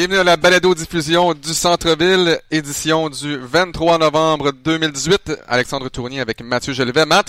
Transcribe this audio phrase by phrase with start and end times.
[0.00, 5.42] Bienvenue à la balado-diffusion du Centre-Ville, édition du 23 novembre 2018.
[5.46, 7.04] Alexandre Tournier avec Mathieu Jolivet.
[7.04, 7.26] Matt,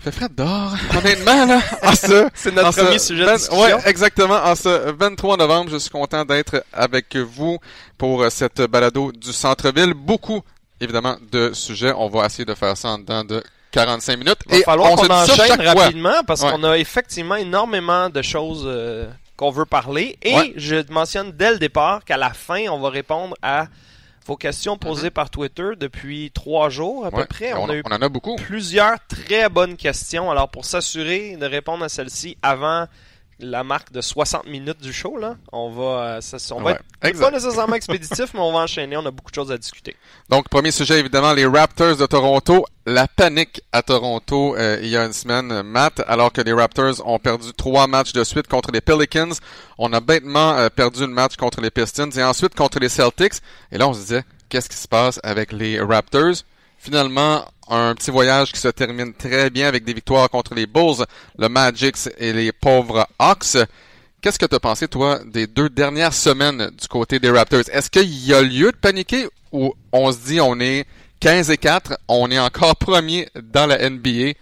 [0.00, 1.60] fait frais dehors, honnêtement, là.
[2.34, 3.62] C'est notre premier sujet de discussion.
[3.62, 4.34] Ouais, exactement.
[4.34, 7.58] En ce 23 novembre, je suis content d'être avec vous
[7.96, 9.94] pour cette balado du Centre-Ville.
[9.94, 10.42] Beaucoup,
[10.80, 11.92] évidemment, de sujets.
[11.96, 14.38] On va essayer de faire ça en dedans de 45 minutes.
[14.46, 16.50] Il va Et falloir qu'on enchaîne rapidement parce Ouais.
[16.50, 19.06] qu'on a effectivement énormément de choses euh,
[19.42, 20.16] qu'on veut parler.
[20.22, 20.52] Et Ouais.
[20.56, 23.66] je mentionne dès le départ qu'à la fin, on va répondre à
[24.24, 27.26] vos questions posées par Twitter depuis trois jours à peu Mm-hmm.
[27.26, 27.52] Près.
[27.54, 28.36] On, On a eu on en a beaucoup.
[28.36, 30.30] plusieurs très bonnes questions.
[30.30, 32.86] Alors, pour s'assurer de répondre à celle-ci avant
[33.42, 36.70] la marque de 60 minutes du show, là, on va, euh, ça- on va
[37.02, 38.96] être pas nécessairement expéditif, mais on va enchaîner.
[38.96, 39.96] On a beaucoup de choses à discuter.
[40.28, 42.64] Donc, premier sujet, évidemment, les Raptors de Toronto.
[42.86, 47.06] La panique à Toronto euh, il y a une semaine, Matt, alors que les Raptors
[47.06, 49.30] ont perdu trois matchs de suite contre les Pelicans.
[49.78, 53.34] On a bêtement euh, perdu le match contre les Pistons et ensuite contre les Celtics.
[53.70, 56.34] Et là, on se disait, qu'est-ce qui se passe avec les Raptors?
[56.84, 61.06] Finalement, un petit voyage qui se termine très bien avec des victoires contre les Bulls,
[61.38, 63.56] le Magic et les pauvres Hawks.
[64.20, 67.62] Qu'est-ce que tu as pensé, toi, des deux dernières semaines du côté des Raptors?
[67.70, 70.84] Est-ce qu'il y a lieu de paniquer ou on se dit on est
[71.20, 74.32] 15 et 4, on est encore premier dans la NBA?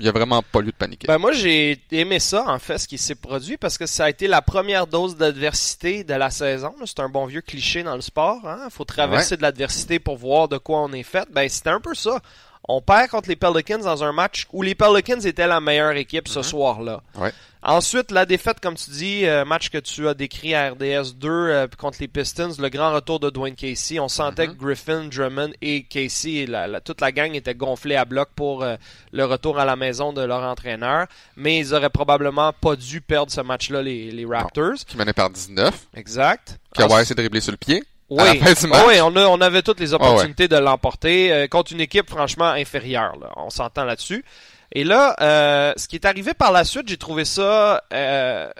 [0.00, 1.06] Il n'y a vraiment pas lieu de paniquer.
[1.06, 4.10] Ben moi j'ai aimé ça en fait ce qui s'est produit parce que ça a
[4.10, 6.74] été la première dose d'adversité de la saison.
[6.84, 8.40] C'est un bon vieux cliché dans le sport.
[8.44, 8.68] Hein?
[8.70, 11.28] Faut traverser de l'adversité pour voir de quoi on est fait.
[11.30, 12.20] Ben c'était un peu ça.
[12.68, 16.28] On perd contre les Pelicans dans un match où les Pelicans étaient la meilleure équipe
[16.28, 17.02] ce soir-là.
[17.16, 17.32] Ouais.
[17.66, 21.28] Ensuite, la défaite, comme tu dis, euh, match que tu as décrit à RDS 2
[21.30, 23.98] euh, contre les Pistons, le grand retour de Dwayne Casey.
[23.98, 28.04] On sentait que Griffin, Drummond et Casey, la, la- toute la gang était gonflée à
[28.04, 28.76] bloc pour euh,
[29.12, 31.06] le retour à la maison de leur entraîneur.
[31.36, 34.74] Mais ils auraient probablement pas dû perdre ce match-là, les, les Raptors.
[34.86, 35.86] Qui menait par 19.
[35.96, 36.58] Exact.
[36.74, 37.82] Kawhi s'est dribblé sur le pied.
[38.14, 38.80] Oui, à la fin du match.
[38.82, 40.06] Ah oui, on, a- on avait toutes les Ah ouais.
[40.06, 43.14] opportunités de l'emporter euh, contre une équipe franchement inférieure.
[43.20, 43.30] là.
[43.36, 44.24] On s'entend là-dessus.
[44.72, 48.50] Et là, euh, ce qui est arrivé par la suite, j'ai trouvé ça euh,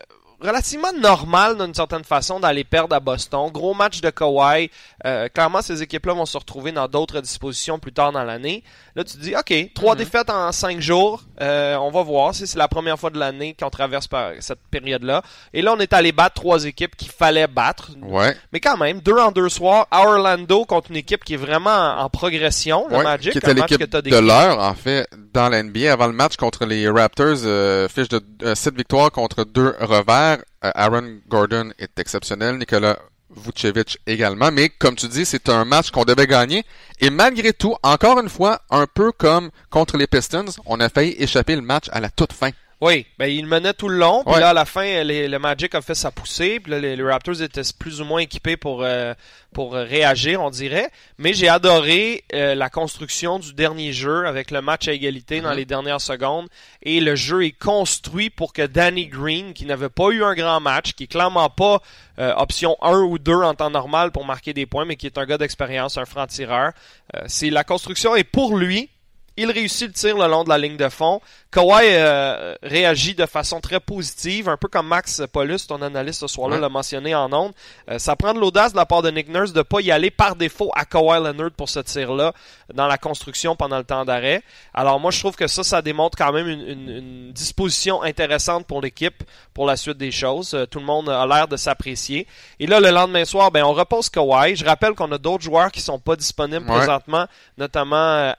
[0.40, 3.50] relativement normal d'une certaine façon d'aller perdre à Boston.
[3.50, 4.70] Gros match de Kawhi.
[5.06, 8.62] Euh, clairement, ces équipes-là vont se retrouver dans d'autres dispositions plus tard dans l'année.
[8.96, 11.24] Là, tu te dis, OK, trois défaites en cinq jours.
[11.40, 14.60] Euh, on va voir si c'est la première fois de l'année qu'on traverse par cette
[14.70, 15.22] période-là.
[15.52, 17.90] Et là, on est allé battre trois équipes qu'il fallait battre.
[18.02, 18.36] Ouais.
[18.52, 21.70] Mais quand même, deux en deux soirs à Orlando contre une équipe qui est vraiment
[21.70, 25.64] en, en progression, le Ouais, Magic, qui était l'équipe de l'heure, en fait, dans la
[25.64, 25.92] NBA.
[25.92, 28.22] Avant le match contre les Raptors, euh, fiche de
[28.54, 30.38] 7 victoires contre deux revers.
[30.64, 32.96] Euh, Aaron Gordon est exceptionnel, Nicolas
[33.36, 34.50] Vucevic également.
[34.52, 36.64] Mais comme tu dis, c'est un match qu'on devait gagner.
[37.00, 41.14] Et malgré tout, encore une fois, un peu comme contre les Pistons, on a failli
[41.18, 42.50] échapper le match à la toute fin.
[42.86, 44.40] Oui, ben il menait tout le long, puis Ouais.
[44.40, 47.02] là à la fin, les- le Magic a fait sa poussée, puis là, les, les
[47.02, 49.14] Raptors étaient plus ou moins équipés pour euh,
[49.54, 50.90] pour euh, réagir, on dirait.
[51.16, 55.50] Mais j'ai adoré euh, la construction du dernier jeu avec le match à égalité dans
[55.52, 55.56] Mhm.
[55.56, 56.46] les dernières secondes,
[56.82, 60.60] et le jeu est construit pour que Danny Green, qui n'avait pas eu un grand
[60.60, 61.80] match, qui est clairement pas
[62.18, 65.16] euh, option 1 ou 2 en temps normal pour marquer des points, mais qui est
[65.18, 66.72] un gars d'expérience, un franc-tireur,
[67.16, 68.90] euh, c'est la construction est pour lui.
[69.36, 71.20] Il réussit le tir le long de la ligne de fond.
[71.50, 76.26] Kawhi euh, réagit de façon très positive, un peu comme Max Paulus, ton analyste ce
[76.26, 76.60] soir-là, Ouais.
[76.62, 77.52] l'a mentionné en ondes.
[77.90, 80.10] Euh, ça prend de l'audace de la part de Nick Nurse de pas y aller
[80.10, 82.32] par défaut à Kawhi Leonard pour ce tir-là
[82.72, 84.42] dans la construction pendant le temps d'arrêt.
[84.72, 88.66] Alors moi, je trouve que ça, ça démontre quand même une, une- une disposition intéressante
[88.66, 89.22] pour l'équipe
[89.52, 90.54] pour la suite des choses.
[90.54, 92.26] Euh, tout le monde a l'air de s'apprécier.
[92.60, 94.56] Et là, le lendemain soir, ben on repose Kawhi.
[94.56, 96.76] Je rappelle qu'on a d'autres joueurs qui sont pas disponibles Ouais.
[96.78, 97.26] présentement,
[97.58, 98.32] notamment euh,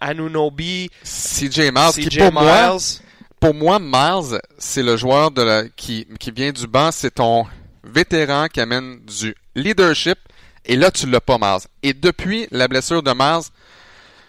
[1.04, 2.82] CJ Miles, qui CJ pour moi, Miles.
[3.40, 7.46] pour moi, Miles, c'est le joueur de la, qui, qui vient du banc, c'est ton
[7.84, 10.18] vétéran qui amène du leadership.
[10.66, 11.68] Et là, tu l'as pas, Miles.
[11.84, 13.46] Et depuis la blessure de Miles,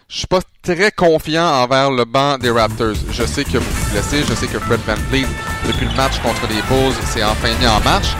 [0.08, 2.94] je suis pas très confiant envers le banc des Raptors.
[3.10, 5.26] Je sais que vous blessé, je sais que Fred Van Vliet,
[5.66, 8.14] depuis le match contre les Bulls, s'est enfin mis en marche.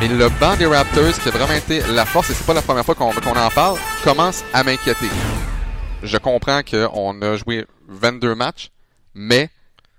[0.00, 2.62] Mais le banc des Raptors, qui a vraiment été la force, et c'est pas la
[2.62, 5.08] première fois qu'on qu'on en parle, commence à m'inquiéter.
[6.02, 8.70] Je comprends qu'on a joué 22 matchs,
[9.14, 9.50] mais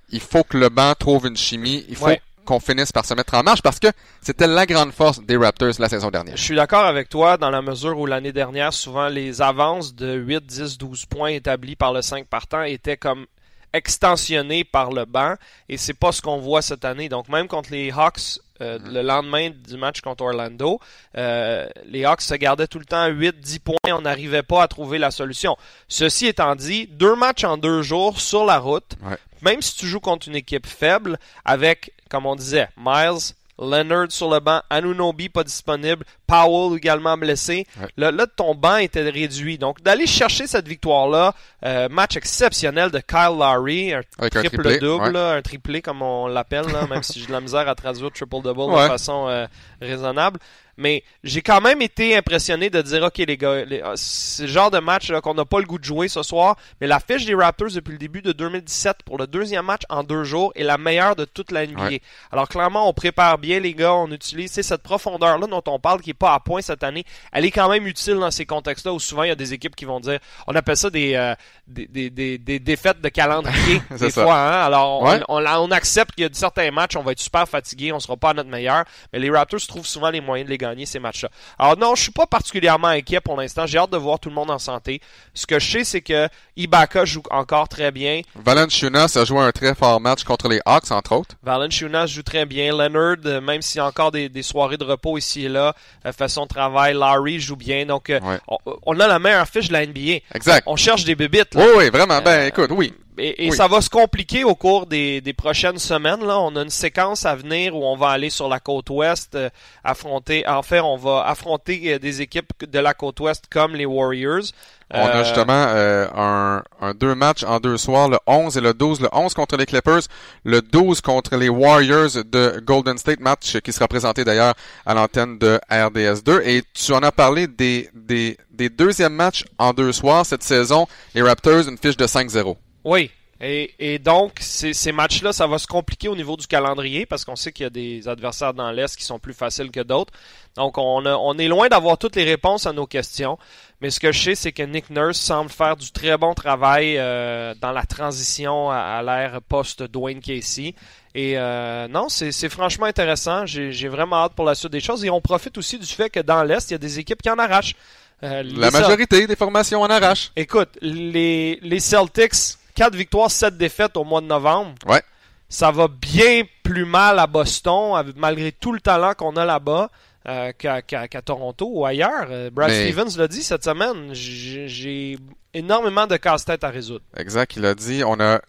[0.10, 1.86] il faut que le banc trouve une chimie.
[1.90, 2.22] Il faut Ouais.
[2.46, 3.88] qu'on finisse par se mettre en marche parce que
[4.22, 6.36] c'était la grande force des Raptors la saison dernière.
[6.38, 10.16] Je suis d'accord avec toi dans la mesure où l'année dernière, souvent les avances de
[10.16, 13.26] 8, 10, 12 points établis par le 5 partant étaient comme
[13.74, 15.36] extensionnées par le banc
[15.68, 17.08] et c'est pas ce qu'on voit cette année.
[17.08, 20.80] Donc même contre les Hawks euh, le lendemain du match contre Orlando,
[21.18, 24.44] euh, les Hawks se gardaient tout le temps à 8, 10 points et on n'arrivait
[24.44, 25.56] pas à trouver la solution.
[25.88, 29.18] Ceci étant dit, deux matchs en deux jours sur la route, Ouais.
[29.42, 34.30] même si tu joues contre une équipe faible avec, comme on disait, Miles, Leonard sur
[34.30, 37.66] le banc, Anunobi pas disponible, Powell également blessé.
[37.80, 37.88] Ouais.
[37.98, 39.58] Là, là, ton banc était réduit.
[39.58, 41.34] Donc, d'aller chercher cette victoire-là,
[41.66, 45.38] euh, match exceptionnel de Kyle Lowry, un triple-double, ouais.
[45.38, 48.88] un triplé comme on l'appelle, même si j'ai de la misère à traduire triple-double de
[48.88, 49.46] façon euh,
[49.82, 50.40] raisonnable.
[50.80, 54.72] Mais j'ai quand même été impressionné de dire, OK, les gars, ah, c'est le genre
[54.72, 57.36] de match qu'on n'a pas le goût de jouer ce soir, mais la fiche des
[57.36, 60.78] Raptors depuis le début de 2017 pour le deuxième match en deux jours est la
[60.78, 61.84] meilleure de toute la NBA.
[61.84, 62.02] Ouais.
[62.32, 66.12] Alors clairement, on prépare bien les gars, on utilise cette profondeur-là dont on parle qui
[66.12, 67.04] est pas à point cette année.
[67.34, 69.76] Elle est quand même utile dans ces contextes-là où souvent il y a des équipes
[69.76, 71.36] qui vont dire, on appelle ça des euh,
[71.68, 74.24] des, des, des, des défaites de calendrier des ça.
[74.24, 74.36] fois.
[74.40, 74.62] Hein?
[74.66, 75.20] Alors on, Ouais.
[75.28, 78.16] on, on accepte qu'il y a certains matchs, on va être super fatigué, on sera
[78.16, 81.00] pas à notre meilleur, mais les Raptors trouvent souvent les moyens de les gagner ces
[81.00, 81.30] matchs-là.
[81.58, 83.66] Alors non, je suis pas particulièrement inquiet pour l'instant.
[83.66, 85.02] J'ai hâte de voir tout le monde en santé.
[85.34, 88.22] Ce que je sais, c'est que Ibaka joue encore très bien.
[88.36, 91.36] Valanciunas a joué un très fort match contre les Hawks, entre autres.
[91.44, 92.72] Valanciunas joue très bien.
[92.76, 95.74] Leonard, euh, même s'il y a encore des, des soirées de repos ici et là,
[96.06, 96.94] euh, fait son travail.
[96.94, 97.86] Larry joue bien.
[97.86, 98.38] Donc, euh, Ouais.
[98.48, 100.20] on, on a la meilleure fiche de la NBA.
[100.34, 100.64] Exact.
[100.66, 101.56] On cherche des bébites.
[101.56, 101.64] là.
[101.64, 102.20] Oui, oui, vraiment.
[102.22, 102.94] Ben, Euh, écoute, oui.
[103.20, 103.56] Et, et Oui.
[103.56, 106.26] ça va se compliquer au cours des, des prochaines semaines.
[106.26, 109.36] Là, on a une séquence à venir où on va aller sur la côte ouest
[109.36, 109.50] euh,
[109.84, 110.48] affronter.
[110.48, 114.44] En fait, on va affronter euh, des équipes de la côte ouest comme les Warriors.
[114.92, 118.62] On a Euh, justement euh, un, un deux matchs en deux soirs, le 11 et
[118.62, 119.02] le 12.
[119.02, 120.02] Le 11 contre les Clippers,
[120.44, 124.56] le 12 contre les Warriors de Golden State, match qui sera présenté d'ailleurs
[124.88, 126.42] à l'antenne de RDS2.
[126.44, 130.88] Et tu en as parlé des, des, des deuxièmes matchs en deux soirs cette saison.
[131.14, 132.56] Les Raptors, une fiche de 5-0.
[132.84, 133.12] Oui.
[133.42, 137.24] Et, et donc, ces, ces matchs-là, ça va se compliquer au niveau du calendrier parce
[137.24, 140.12] qu'on sait qu'il y a des adversaires dans l'Est qui sont plus faciles que d'autres.
[140.58, 143.38] Donc, on, a- on est loin d'avoir toutes les réponses à nos questions.
[143.80, 146.98] Mais ce que je sais, c'est que Nick Nurse semble faire du très bon travail
[146.98, 150.76] euh, dans la transition à, à l'ère post-Dwayne Casey.
[151.16, 153.46] Et euh, non, c'est franchement intéressant.
[153.46, 155.06] J'ai vraiment hâte pour la suite des choses.
[155.06, 157.30] Et on profite aussi du fait que dans l'Est, il y a des équipes qui
[157.30, 157.76] en arrachent.
[158.22, 160.32] Euh, La majorité des formations en arrache.
[160.36, 164.74] Écoute, les, les Celtics, 4 victoires, 7 défaites au mois de novembre.
[164.88, 165.02] Ouais.
[165.50, 169.90] Ça va bien plus mal à Boston, malgré tout le talent qu'on a là-bas,
[170.28, 172.28] euh, qu'à Toronto ou ailleurs.
[172.30, 174.14] Euh, Brad Mais- Stevens l'a dit cette semaine.
[174.14, 175.18] J'ai j'ai
[175.54, 177.04] énormément de casse-tête à résoudre.
[177.18, 178.40] Exact, il a dit, on a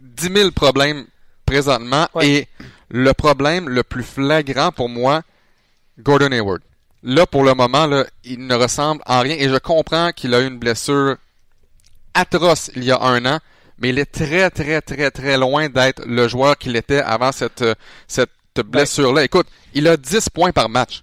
[0.00, 1.06] 10 000 problèmes
[1.46, 2.26] présentement Ouais.
[2.28, 2.48] et
[2.88, 5.22] le problème le plus flagrant pour moi,
[6.00, 6.62] Gordon Hayward.
[7.04, 10.40] Là, pour le moment, là, il ne ressemble en rien et je comprends qu'il a
[10.40, 11.16] eu une blessure
[12.14, 13.40] atroce il y a un an,
[13.78, 17.62] mais il est très, très, très, très loin d'être le joueur qu'il était avant cette,
[17.62, 17.74] euh,
[18.06, 19.24] cette blessure-là.
[19.24, 21.02] Écoute, il a 10 points par match.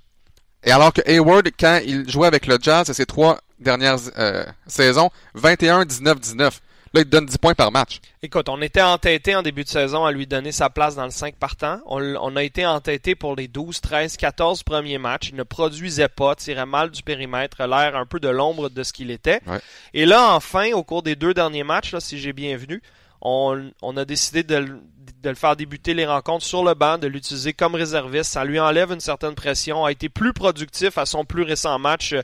[0.63, 4.45] Et alors que Hayward, quand il jouait avec le Jazz à ses trois dernières euh,
[4.67, 6.61] saisons, 21, 19, 19.
[6.93, 7.99] Là, il te donne 10 points par match.
[8.21, 11.11] Écoute, on était entêté en début de saison à lui donner sa place dans le
[11.11, 11.79] 5 partant.
[11.85, 15.29] On, a été entêté pour les 12, 13, 14 premiers matchs.
[15.29, 18.91] Il ne produisait pas, tirait mal du périmètre, l'air un peu de l'ombre de ce
[18.91, 19.39] qu'il était.
[19.47, 19.61] Ouais.
[19.93, 22.81] Et là, enfin, au cours des deux derniers matchs, là, si j'ai bien vu,
[23.21, 24.81] on, on a décidé de, le-
[25.21, 28.31] de le faire débuter les rencontres sur le banc, de l'utiliser comme réserviste.
[28.31, 29.85] Ça lui enlève une certaine pression.
[29.85, 32.15] A été plus productif à son plus récent match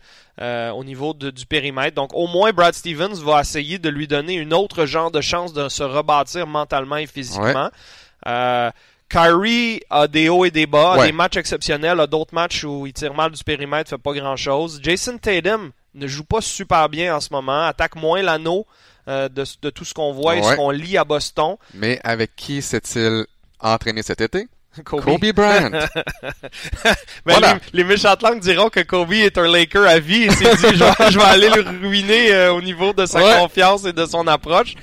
[0.42, 1.96] euh, au niveau de- du périmètre.
[1.96, 5.54] Donc au moins Brad Stevens va essayer de lui donner une autre genre de chance
[5.54, 7.70] de se rebâtir mentalement et physiquement.
[8.26, 8.72] Euh,
[9.10, 11.06] Kyrie a des hauts et des bas, a Ouais.
[11.08, 14.36] des matchs exceptionnels, a d'autres matchs où il tire mal du périmètre, fait pas grand
[14.36, 14.80] chose.
[14.84, 18.66] Jason Tatum ne joue pas super bien en ce moment, attaque moins l'anneau
[19.08, 21.56] euh, de, de tout ce qu'on voit et ce qu'on lit à Boston.
[21.74, 23.26] Mais avec qui s'est-il
[23.60, 24.48] entraîné cet été?
[24.86, 25.04] Kobe.
[25.04, 25.72] Kobe Bryant.
[27.26, 27.54] Voilà.
[27.74, 30.76] les, les méchantes langues diront que Kobe est un Laker à vie et s'est dit
[30.78, 33.40] je vais, je vais aller le ruiner euh, au niveau de sa Ouais.
[33.40, 34.76] confiance et de son approche.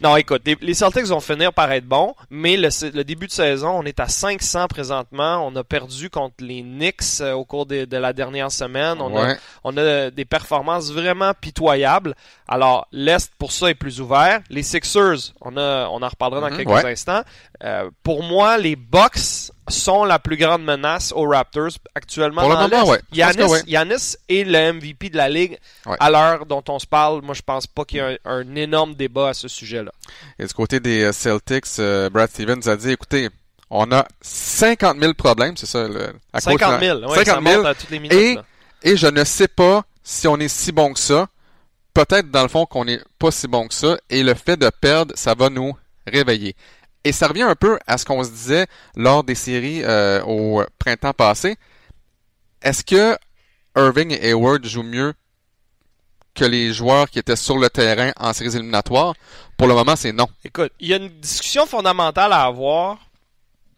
[0.00, 3.70] Non, écoute, les, Celtics vont finir par être bons, mais le, le début de saison,
[3.78, 5.46] on est à 500 présentement.
[5.46, 8.98] On a perdu contre les Knicks euh, au cours de, de la dernière semaine.
[9.00, 9.36] On, a, Ouais.
[9.62, 12.14] on a des performances vraiment pitoyables.
[12.48, 14.40] Alors, l'Est, pour ça, est plus ouvert.
[14.50, 16.92] Les Sixers, on, a, on en reparlera dans Mhm, quelques ouais.
[16.92, 17.22] instants.
[17.62, 22.56] Euh, pour moi, les Bucks sont la plus grande menace aux Raptors actuellement Pour le
[22.56, 23.00] dans moment, ouais.
[23.16, 23.62] Ouais.
[23.66, 25.96] Giannis est le MVP de la Ligue Ouais.
[26.00, 27.22] à l'heure dont on se parle.
[27.22, 29.90] Moi, je pense pas qu'il y ait un, un énorme débat à ce sujet-là.
[30.38, 33.30] Et du côté des euh, Celtics, euh, Brad Stevens a dit, écoutez,
[33.70, 35.88] on a 50 000 problèmes, c'est ça?
[35.88, 37.56] Le, à cause 50 de- 000, ouais, 50 ça 000.
[37.62, 38.12] monte à toutes les minutes.
[38.18, 38.44] Et- là.
[38.82, 41.26] Et je ne sais pas si on est si bon que ça.
[41.94, 43.96] Peut-être dans le fond qu'on n'est pas si bon que ça.
[44.10, 45.72] Et le fait de perdre, ça va nous
[46.06, 46.54] réveiller.
[47.04, 50.62] Et ça revient un peu à ce qu'on se disait lors des séries euh, au
[50.78, 51.56] printemps passé.
[52.62, 53.16] Est-ce que
[53.76, 55.12] Irving et Hayward jouent mieux
[56.34, 59.14] que les joueurs qui étaient sur le terrain en séries éliminatoires?
[59.58, 60.28] Pour le moment, c'est non.
[60.44, 62.98] Écoute, il y a une discussion fondamentale à avoir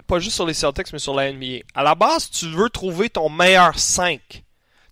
[0.06, 1.64] pas juste sur les Celtics, mais sur la NBA.
[1.74, 4.44] À la base, tu veux trouver ton meilleur 5.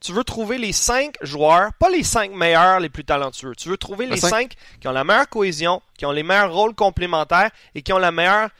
[0.05, 3.55] Tu veux trouver les 5 joueurs, pas les 5 meilleurs, les plus talentueux.
[3.57, 6.75] Tu veux trouver les 5 qui ont la meilleure cohésion, qui ont les meilleurs rôles
[6.75, 8.51] complémentaires et qui ont la meilleure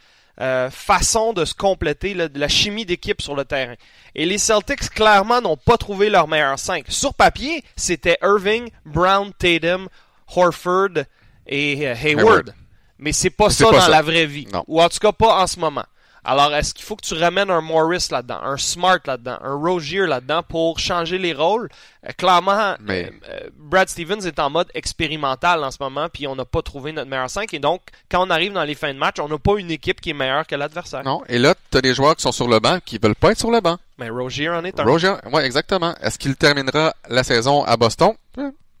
[0.41, 3.75] euh, façon de se compléter, de la chimie d'équipe sur le terrain.
[4.15, 6.85] Et les Celtics, clairement, n'ont pas trouvé leur meilleur 5.
[6.89, 9.87] Sur papier, c'était Irving, Brown, Tatum,
[10.35, 11.03] Horford
[11.45, 12.55] et euh, Hayward.
[12.97, 14.47] Mais c'est pas ça dans la vraie vie.
[14.67, 15.85] Ou en tout cas pas en ce moment.
[16.25, 20.07] Alors, est-ce qu'il faut que tu ramènes un Morris là-dedans, un Smart là-dedans, un Rogier
[20.07, 21.69] là-dedans pour changer les rôles?
[22.03, 23.09] Euh, clairement, euh,
[23.55, 27.09] Brad Stevens est en mode expérimental en ce moment, puis on n'a pas trouvé notre
[27.09, 27.53] meilleur 5.
[27.53, 30.01] Et donc, quand on arrive dans les fins de match, on n'a pas une équipe
[30.01, 31.03] qui est meilleure que l'adversaire.
[31.03, 33.31] Non, et là, tu as des joueurs qui sont sur le banc qui veulent pas
[33.31, 33.77] être sur le banc.
[33.99, 34.83] Mais Rogier en est un.
[34.83, 35.93] Rogier, oui, exactement.
[36.01, 38.13] Est-ce qu'il terminera la saison à Boston?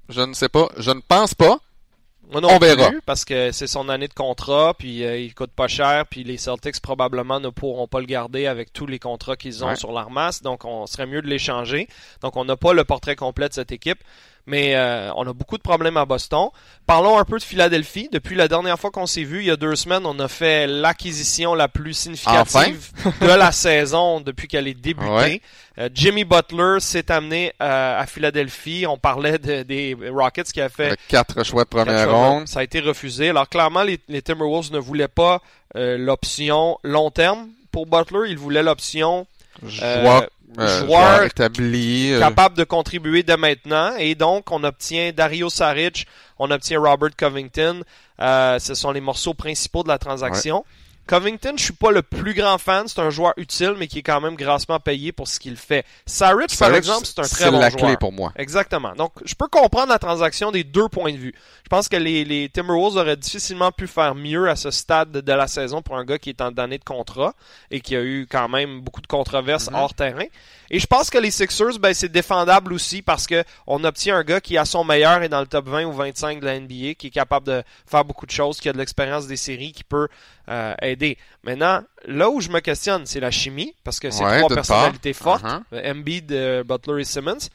[0.09, 0.69] Je ne sais pas.
[0.77, 1.59] Je ne pense pas.
[2.31, 2.91] Moi non on verra.
[3.05, 6.37] parce que c'est son année de contrat, puis euh, il coûte pas cher, puis les
[6.37, 10.41] Celtics probablement ne pourront pas le garder avec tous les contrats qu'ils ont sur l'armasse,
[10.41, 11.87] donc on serait mieux de l'échanger.
[12.21, 13.99] Donc on n'a pas le portrait complet de cette équipe
[14.47, 16.49] mais euh, on a beaucoup de problèmes à Boston.
[16.85, 18.09] Parlons un peu de Philadelphie.
[18.11, 20.67] Depuis la dernière fois qu'on s'est vu, il y a deux semaines, on a fait
[20.67, 25.41] l'acquisition la plus significative de la saison depuis qu'elle est débutée.
[25.77, 28.85] Euh, Jimmy Butler s'est amené euh, à Philadelphie.
[28.87, 32.47] On parlait des Rockets qui a fait quatre choix de première ronde.
[32.47, 33.29] Ça a été refusé.
[33.29, 35.41] Alors clairement, les, Timberwolves ne voulaient pas
[35.73, 38.29] l'option long terme pour Butler.
[38.29, 39.25] Ils voulaient l'option
[39.63, 40.27] joueur
[40.63, 42.19] euh, joueur établi, euh.
[42.19, 43.95] capable de contribuer dès maintenant.
[43.97, 46.07] Et donc, on obtient Dario Saric,
[46.39, 47.81] on obtient Robert Covington.
[48.21, 50.65] Euh, ce sont les morceaux principaux de la transaction.
[51.07, 52.87] Covington, je suis pas le plus grand fan.
[52.87, 55.85] C'est un joueur utile, mais qui est quand même grassement payé pour ce qu'il fait.
[56.05, 57.83] Saric, par exemple, c'est un très bon la joueur.
[57.83, 58.31] clé pour moi.
[58.35, 58.93] Exactement.
[58.95, 61.35] Donc, je peux comprendre la transaction des deux points de vue.
[61.63, 65.33] Je pense que les, les Timberwolves auraient difficilement pu faire mieux à ce stade de
[65.33, 67.33] la saison pour un gars qui est en année de contrat
[67.69, 69.75] et qui a eu quand même beaucoup de controverses mm-hmm.
[69.75, 70.25] hors terrain.
[70.71, 74.23] Et je pense que les Sixers, ben, c'est défendable aussi parce que on obtient un
[74.23, 76.95] gars qui, à son meilleur, est dans le top 20 ou 25 de la NBA,
[76.97, 79.83] qui est capable de faire beaucoup de choses, qui a de l'expérience des séries, qui
[79.83, 80.07] peut
[80.49, 81.17] euh, aider.
[81.43, 85.45] Maintenant, là où je me questionne, c'est la chimie, parce que c'est trois personnalités fortes,
[85.45, 85.91] uh-huh.
[85.91, 87.49] Embiid, euh, Butler et Simmons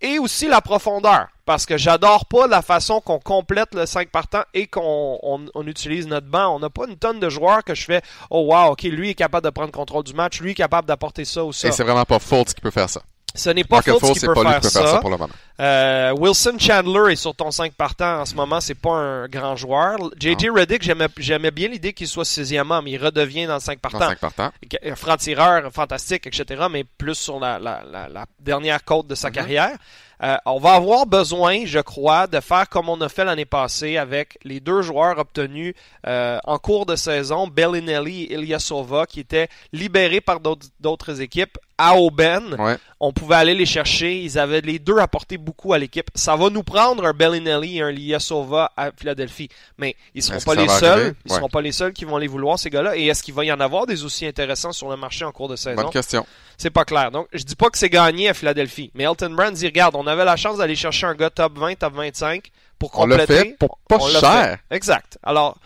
[0.00, 1.28] et aussi la profondeur.
[1.44, 6.06] Parce que j'adore pas la façon qu'on complète le 5 partant et qu'on on, utilise
[6.06, 6.56] notre banc.
[6.56, 9.14] On n'a pas une tonne de joueurs que je fais Oh wow, ok, lui est
[9.14, 11.68] capable de prendre contrôle du match, lui est capable d'apporter ça ou ça.
[11.68, 13.02] Et c'est vraiment pas Fultz qui peut faire ça.
[13.34, 14.98] Ce n'est pas Fultz qui peut, faire, ça.
[14.98, 15.34] pour le moment.
[15.60, 19.56] Euh, Wilson Chandler est sur ton 5 partant en ce moment, c'est pas un grand
[19.56, 19.98] joueur.
[20.18, 20.82] JJ Reddick,
[21.18, 23.98] j'aimais bien l'idée qu'il soit sixième homme, il redevient dans le 5 partant.
[23.98, 24.50] Dans 5 partant.
[24.94, 29.32] Franc-tireur, fantastique, etc., mais plus sur la, la, la, dernière côte de sa mm-hmm.
[29.32, 29.76] carrière.
[30.22, 33.96] Euh, on va avoir besoin, je crois, de faire comme on a fait l'année passée
[33.96, 35.74] avec les deux joueurs obtenus
[36.06, 41.96] euh, en cours de saison, Bellinelli et Ilyasova, qui étaient libérés par d'autres équipes à
[41.96, 42.56] Aubaine.
[43.00, 44.20] On pouvait aller les chercher.
[44.20, 46.10] Ils avaient les deux apporté beaucoup à l'équipe.
[46.14, 49.48] Ça va nous prendre un Bellinelli et un Ilyasova à Philadelphie.
[49.78, 51.14] Mais ils seront pas les seuls.
[51.24, 52.96] Ils seront pas les seuls qui vont les vouloir, ces gars-là.
[52.96, 55.48] Et est-ce qu'il va y en avoir des aussi intéressants sur le marché en cours
[55.48, 55.82] de saison?
[55.82, 56.26] Bonne question.
[56.56, 57.10] C'est pas clair.
[57.10, 58.90] Donc, je dis pas que c'est gagné à Philadelphie.
[58.94, 61.74] Mais Elton Brand dit, regarde, on avait la chance d'aller chercher un gars top 20,
[61.74, 63.32] top 25 pour compléter.
[63.32, 64.58] On l'a fait pour pas cher.
[64.70, 65.18] Exact.
[65.22, 65.58] Alors,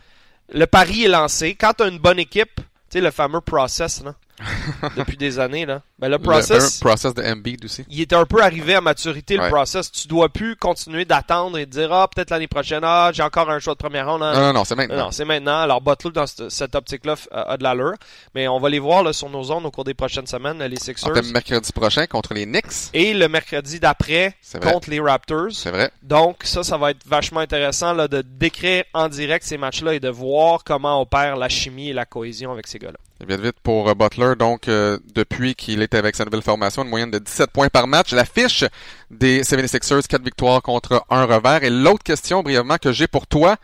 [0.50, 1.54] le pari est lancé.
[1.54, 4.14] Quand tu as une bonne équipe, tu sais, le fameux process, là,
[4.96, 5.66] depuis des années.
[5.66, 5.82] Là.
[5.98, 7.84] Ben, le process, le, process de Embiid aussi.
[7.90, 9.90] Il est un peu arrivé à maturité, le process.
[9.90, 13.50] Tu dois plus continuer d'attendre et de dire, ah, peut-être l'année prochaine, ah, j'ai encore
[13.50, 14.22] un choix de première ronde.
[14.22, 14.32] Hein.
[14.34, 14.96] Non, non, non, c'est maintenant.
[14.96, 15.58] Non, c'est maintenant.
[15.58, 17.94] Alors, Butler, dans cette, optique-là, a, de l'allure.
[18.34, 20.78] Mais on va les voir là, sur nos zones au cours des prochaines semaines, les
[20.78, 21.12] Sixers.
[21.32, 22.90] Mercredi prochain contre les Knicks.
[22.94, 25.52] Et le mercredi d'après contre les Raptors.
[25.52, 25.90] C'est vrai.
[26.02, 30.00] Donc, ça, ça va être vachement intéressant là, de décrire en direct ces matchs-là et
[30.00, 32.98] de voir comment opère la chimie et la cohésion avec ces gars-là.
[33.26, 33.94] Vite vite pour euh,
[34.36, 37.86] Donc euh, depuis qu'il est avec sa nouvelle formation, une moyenne de 17 points par
[37.86, 38.12] match.
[38.12, 38.64] La fiche
[39.10, 41.64] des 76ers, 4 victoires contre un revers.
[41.64, 43.56] Et l'autre question brièvement que j'ai pour toi,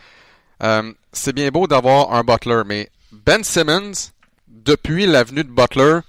[0.62, 4.10] euh, c'est bien beau d'avoir un Butler, mais Ben Simmons,
[4.48, 6.00] depuis l'avenue de Butler,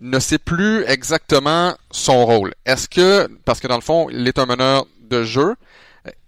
[0.00, 2.54] ne sait plus exactement son rôle.
[2.64, 5.56] Est-ce que, parce que dans le fond, il est un meneur de jeu,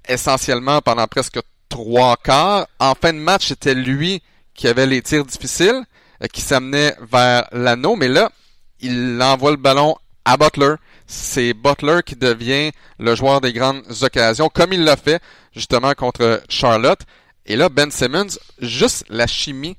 [0.09, 4.23] essentiellement pendant presque trois quarts, en fin de match, c'était lui
[4.55, 5.85] qui avait les tirs difficiles.
[6.23, 8.31] Euh, qui s'amenait vers l'anneau, mais là,
[8.81, 10.75] il envoie le ballon à Butler.
[11.07, 15.23] C'est Butler qui devient le joueur des grandes occasions, comme il l'a fait
[15.55, 17.01] justement contre Charlotte.
[17.47, 19.77] Et là, Ben Simmons, juste la chimie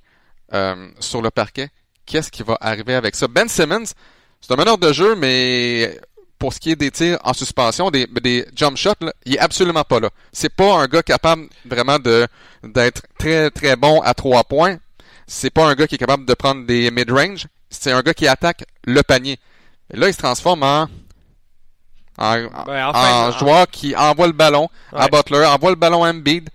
[0.53, 1.69] euh, sur le parquet,
[2.05, 3.27] qu'est-ce qui va arriver avec ça?
[3.27, 3.93] Ben Simmons,
[4.41, 5.99] c'est un meneur de jeu, mais
[6.39, 8.93] pour ce qui est des tirs en suspension, des, des jump shots,
[9.25, 10.09] il est absolument pas là.
[10.33, 12.27] C'est pas un gars capable vraiment de
[12.63, 14.79] d'être très très bon à trois points
[15.33, 18.27] c'est pas un gars qui est capable de prendre des mid-range c'est un gars qui
[18.27, 19.39] attaque le panier.
[19.93, 20.89] Et là, il se transforme en,
[22.17, 22.33] en,
[22.65, 25.07] Ben, en enfin, en- joueur qui envoie le ballon à.
[25.07, 26.49] Butler, envoie le ballon à Embiid.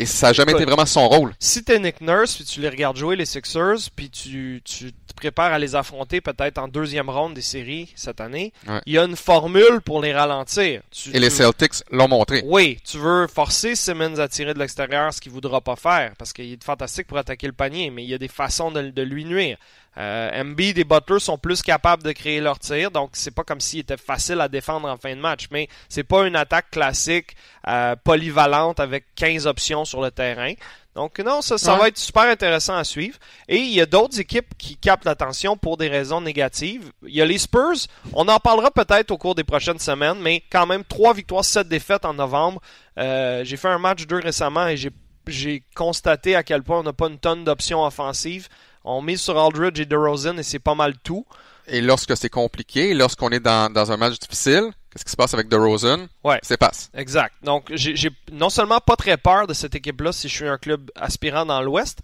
[0.00, 1.34] Et ça n'a jamais été vraiment son rôle.
[1.38, 5.14] si t'es Nick Nurse puis tu les regardes jouer les Sixers puis tu, tu te
[5.14, 8.80] prépares à les affronter peut-être en deuxième ronde des séries cette année, Ouais.
[8.86, 10.80] il y a une formule pour les ralentir.
[10.90, 12.42] Tu- Et les Celtics l'ont montré.
[12.46, 16.32] Oui, tu veux forcer Simmons à tirer de l'extérieur, ce qu'il voudra pas faire, parce
[16.32, 19.02] qu'il est fantastique pour attaquer le panier, mais il y a des façons de, de
[19.02, 19.58] lui nuire.
[19.98, 23.60] Euh, Embiid et Butler sont plus capables de créer leur tir, donc c'est pas comme
[23.60, 27.34] s'il était facile à défendre en fin de match, mais c'est pas une attaque classique
[27.66, 30.52] euh, polyvalente avec 15 options sur le terrain.
[30.94, 31.78] Donc non, ça, ça Ouais.
[31.80, 33.16] va être super intéressant à suivre.
[33.48, 36.90] Et il y a d'autres équipes qui captent l'attention pour des raisons négatives.
[37.06, 37.86] Il y a les Spurs.
[38.12, 41.68] On en parlera peut-être au cours des prochaines semaines, mais quand même trois victoires, sept
[41.68, 42.60] défaites en novembre.
[42.98, 44.90] Euh, j'ai fait un match 2 récemment et j'ai
[45.28, 48.48] j'ai constaté à quel point on n'a pas une tonne d'options offensives.
[48.84, 51.26] On mise sur Aldridge et DeRozan et c'est pas mal tout.
[51.66, 55.34] Et lorsque c'est compliqué, lorsqu'on est dans, dans un match difficile, qu'est-ce qui se passe
[55.34, 56.06] avec DeRozan?
[56.24, 56.40] Ouais.
[56.42, 56.90] C'est passe.
[56.94, 57.34] Exact.
[57.42, 60.90] Donc, j'ai non seulement pas très peur de cette équipe-là si je suis un club
[60.96, 62.00] aspirant dans l'Ouest,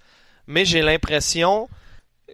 [0.46, 1.68] mais j'ai l'impression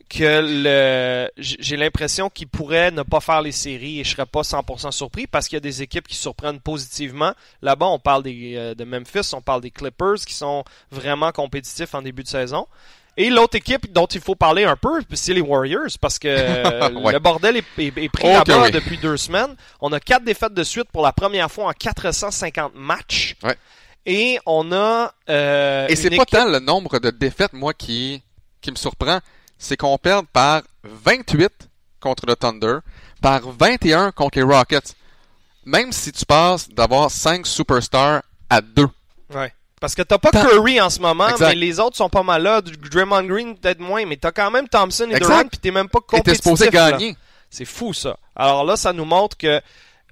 [0.09, 4.43] que le j'ai l'impression qu'ils pourraient ne pas faire les séries et je serais pas
[4.43, 7.33] 100% surpris parce qu'il y a des équipes qui surprennent positivement.
[7.63, 11.95] Là-bas, on parle des, euh, de Memphis, on parle des Clippers qui sont vraiment compétitifs
[11.95, 12.67] en début de saison.
[13.17, 16.29] Et l'autre équipe dont il faut parler un peu, c'est les Warriors, parce que
[17.03, 17.13] Ouais.
[17.13, 18.71] le bordel est, est- est pris là-bas que oui.
[18.71, 19.55] depuis deux semaines.
[19.81, 23.37] On a quatre défaites de suite pour la première fois en 450 matchs.
[23.43, 23.57] Ouais.
[24.07, 25.13] Et on a...
[25.29, 28.23] euh, Et c'est une pas équipe- tant le nombre de défaites, moi, qui,
[28.61, 29.21] qui me surprend.
[29.59, 31.51] C'est qu'on perd par 28
[32.01, 32.79] contre le Thunder,
[33.21, 34.95] par 21 contre les Rockets.
[35.65, 38.89] Même si tu passes d'avoir 5 superstars à 2.
[39.35, 39.53] Ouais.
[39.83, 41.49] Parce que t'as pas Curry en ce moment, Exact.
[41.49, 42.61] mais les autres sont pas mal là.
[42.63, 45.19] Draymond Green peut-être moins, mais t'as quand même Thompson et.
[45.19, 46.45] Durant, puis t'es même pas Et t'es compétitif.
[46.45, 47.17] supposé gagner.
[47.51, 48.17] C'est fou ça.
[48.37, 49.61] Alors là, ça nous montre que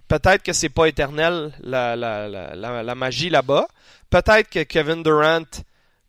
[0.09, 3.69] peut-être que c'est pas éternel la, la, la, la, la magie là-bas.
[4.11, 5.45] Peut-être que Kevin Durant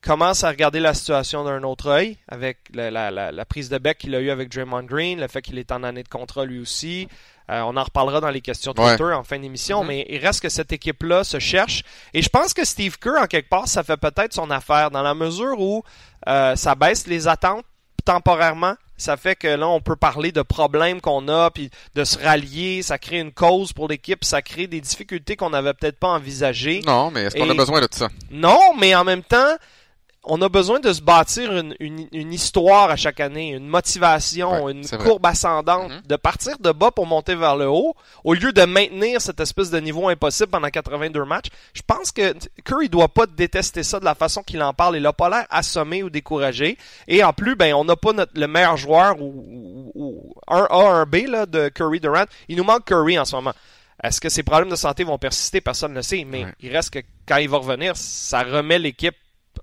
[0.01, 3.77] commence à regarder la situation d'un autre œil avec la, la, la, la prise de
[3.77, 6.45] bec qu'il a eu avec Draymond Green, le fait qu'il est en année de contrat
[6.45, 7.07] lui aussi.
[7.51, 8.95] Euh, on en reparlera dans les questions Ouais.
[8.97, 9.87] Twitter en fin d'émission, Mhm.
[9.87, 11.83] mais il reste que cette équipe-là se cherche.
[12.13, 15.01] Et je pense que Steve Kerr, en quelque part, ça fait peut-être son affaire dans
[15.01, 15.83] la mesure où
[16.27, 17.65] euh, ça baisse les attentes
[18.05, 18.75] temporairement.
[18.97, 22.83] Ça fait que là, on peut parler de problèmes qu'on a, puis de se rallier.
[22.83, 26.81] Ça crée une cause pour l'équipe, ça crée des difficultés qu'on n'avait peut-être pas envisagées.
[26.85, 28.09] Non, mais est-ce qu'on a besoin de ça?
[28.29, 29.55] Non, mais en même temps,
[30.23, 34.65] on a besoin de se bâtir une, une, une histoire à chaque année, une motivation,
[34.65, 34.97] Ouais, une vrai.
[34.99, 36.01] courbe ascendante, Mhm.
[36.07, 39.71] de partir de bas pour monter vers le haut, au lieu de maintenir cette espèce
[39.71, 41.47] de niveau impossible pendant 82 matchs.
[41.73, 44.97] Je pense que Curry doit pas détester ça de la façon qu'il en parle.
[44.97, 46.77] Il a pas l'air assommé ou découragé.
[47.07, 50.67] Et en plus, ben, on n'a pas notre, le meilleur joueur ou, ou, ou un
[50.69, 52.25] A, un B là, de Curry Durant.
[52.47, 53.53] Il nous manque Curry en ce moment.
[54.03, 55.61] Est-ce que ses problèmes de santé vont persister?
[55.61, 56.25] Personne ne le sait.
[56.27, 56.53] Mais Ouais.
[56.59, 59.15] il reste que quand il va revenir, ça remet l'équipe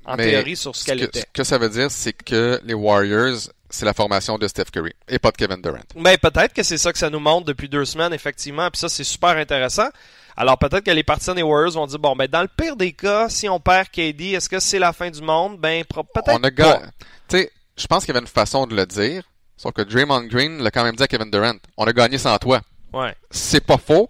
[0.09, 1.21] en Mais théorie sur ce qu'elle que, était.
[1.21, 3.39] ce que ça veut dire, c'est que les Warriors,
[3.71, 5.79] c'est la formation de Steph Curry et pas de Kevin Durant.
[5.97, 8.71] Mais peut-être que c'est ça que ça nous montre depuis deux semaines, effectivement.
[8.71, 9.89] Puis ça, c'est super intéressant.
[10.37, 12.93] Alors peut-être que les partisans des Warriors vont dire bon, ben dans le pire des
[12.93, 15.59] cas, si on perd KD, est-ce que c'est la fin du monde?
[15.59, 16.83] Ben peut-être On a pas.
[17.29, 19.25] Tu sais, je pense qu'il y avait une façon de le dire,
[19.57, 21.55] sauf que Draymond Green l'a quand même dit à Kevin Durant.
[21.77, 22.61] On a gagné sans toi.
[22.93, 23.15] Ouais.
[23.33, 24.09] C'est pas faux.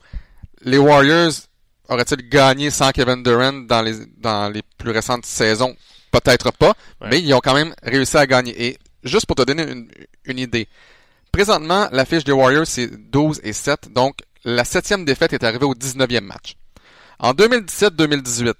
[0.60, 1.32] Les Warriors
[1.88, 5.74] auraient-ils gagné sans Kevin Durant dans les, dans les plus récentes saisons?
[6.10, 7.08] Peut-être pas, Ouais.
[7.10, 8.54] mais ils ont quand même réussi à gagner.
[8.66, 9.90] Et juste pour te donner une,
[10.24, 10.66] une idée,
[11.32, 15.66] présentement, la fiche des Warriors, c'est 12 et 7, donc la septième défaite est arrivée
[15.66, 16.56] au 19e match.
[17.18, 18.54] En 2017-2018,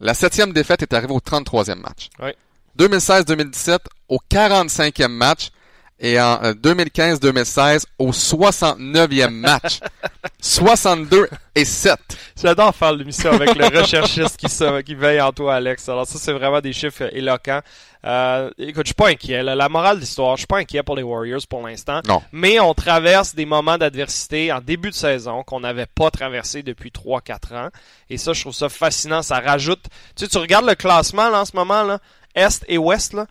[0.00, 2.08] la septième défaite est arrivée au 33e match.
[2.20, 2.36] Ouais.
[2.78, 5.50] 2016-2017 au 45e match
[5.98, 9.80] et en euh, 2015-2016 au 69e match.
[10.40, 11.94] 62 et 7.
[12.40, 15.88] J'adore faire l'émission avec le recherchiste qui, se- qui veille en toi, Alex.
[15.88, 17.60] Alors ça, c'est vraiment des chiffres euh, éloquents.
[18.04, 19.42] Euh, écoute, je suis pas inquiet.
[19.42, 19.54] là.
[19.56, 22.00] La morale de l'histoire, je suis pas inquiet pour les Warriors pour l'instant.
[22.06, 22.22] Non.
[22.30, 26.90] Mais on traverse des moments d'adversité en début de saison qu'on n'avait pas traversé depuis
[26.90, 27.68] 3-4 ans.
[28.10, 29.22] Et ça, je trouve ça fascinant.
[29.22, 29.82] Ça rajoute...
[30.14, 31.98] Tu sais, tu regardes le classement là, en ce moment, là,
[32.34, 33.26] Est et Ouest, là,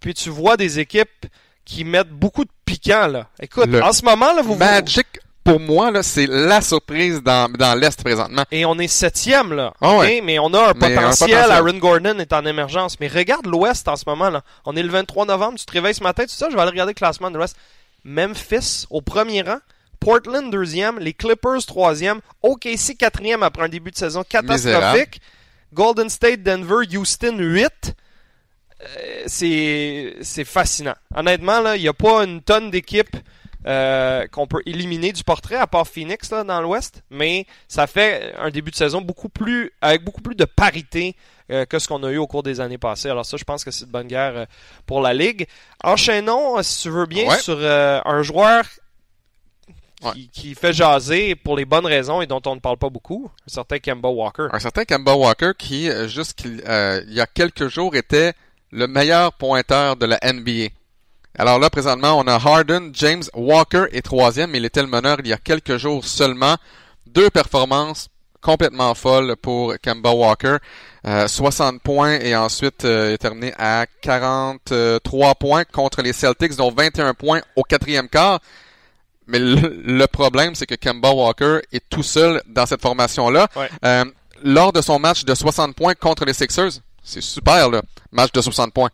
[0.00, 1.26] puis tu vois des équipes
[1.66, 3.06] qui mettent beaucoup de piquant.
[3.08, 3.26] Là.
[3.42, 4.54] Écoute, Le en ce moment, là, vous...
[4.54, 5.06] vous- Magic,
[5.44, 8.44] pour moi, là, c'est la surprise dans, dans l'Est présentement.
[8.50, 9.74] Et on est septième, là.
[9.82, 10.20] Ouais.
[10.24, 11.50] Mais on a un potentiel.
[11.50, 12.98] Aaron Gordon est en émergence.
[13.00, 14.42] Mais regarde l'Ouest en ce moment, là.
[14.64, 15.58] On est le 23 novembre.
[15.58, 17.36] Tu te réveilles ce matin, tu sais ça, je vais aller regarder le classement de
[17.36, 17.56] l'Ouest.
[18.04, 19.58] Memphis au premier rang.
[20.00, 20.98] Portland deuxième.
[21.00, 22.20] Les Clippers troisième.
[22.42, 25.20] OKC quatrième après un début de saison catastrophique.
[25.74, 27.94] Golden State, Denver, Houston 8.
[28.82, 30.94] Euh, c'est c'est fascinant.
[31.14, 33.16] Honnêtement, là, il n'y a pas une tonne d'équipes
[33.66, 38.32] euh, qu'on peut éliminer du portrait à part Phoenix là, dans l'Ouest, mais ça fait
[38.38, 41.16] un début de saison beaucoup plus avec beaucoup plus de parité
[41.50, 43.08] euh, que ce qu'on a eu au cours des années passées.
[43.08, 44.44] Alors ça, je pense que c'est une bonne guerre euh,
[44.86, 45.48] pour la ligue.
[45.82, 47.38] Enchaînons, si tu veux bien, Ouais.
[47.38, 48.72] sur euh, un joueur qui,
[50.06, 50.12] Ouais.
[50.32, 53.50] qui fait jaser pour les bonnes raisons et dont on ne parle pas beaucoup, un
[53.52, 54.48] certain Kemba Walker.
[54.52, 58.34] Un certain Kemba Walker qui, jusqu'il euh, il y a quelques jours, était
[58.70, 60.68] le meilleur pointeur de la NBA.
[61.38, 65.18] Alors là, présentement, on a Harden, James Walker est troisième, mais il était le meneur
[65.20, 66.56] il y a quelques jours seulement.
[67.06, 68.08] Deux performances
[68.40, 70.56] complètement folles pour Kemba Walker.
[71.06, 76.56] Euh, 60 points et ensuite euh, il est terminé à 43 points contre les Celtics,
[76.56, 78.40] dont 21 points au quatrième quart.
[79.26, 83.48] Mais le, le problème, c'est que Kemba Walker est tout seul dans cette formation-là.
[83.56, 83.68] Ouais.
[83.84, 84.04] Euh,
[84.42, 88.40] lors de son match de 60 points contre les Sixers, c'est super, là, match de
[88.40, 88.90] 60 points.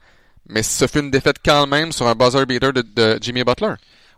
[0.49, 3.75] Mais ce fut une défaite quand même sur un buzzer beater de, de Jimmy Butler.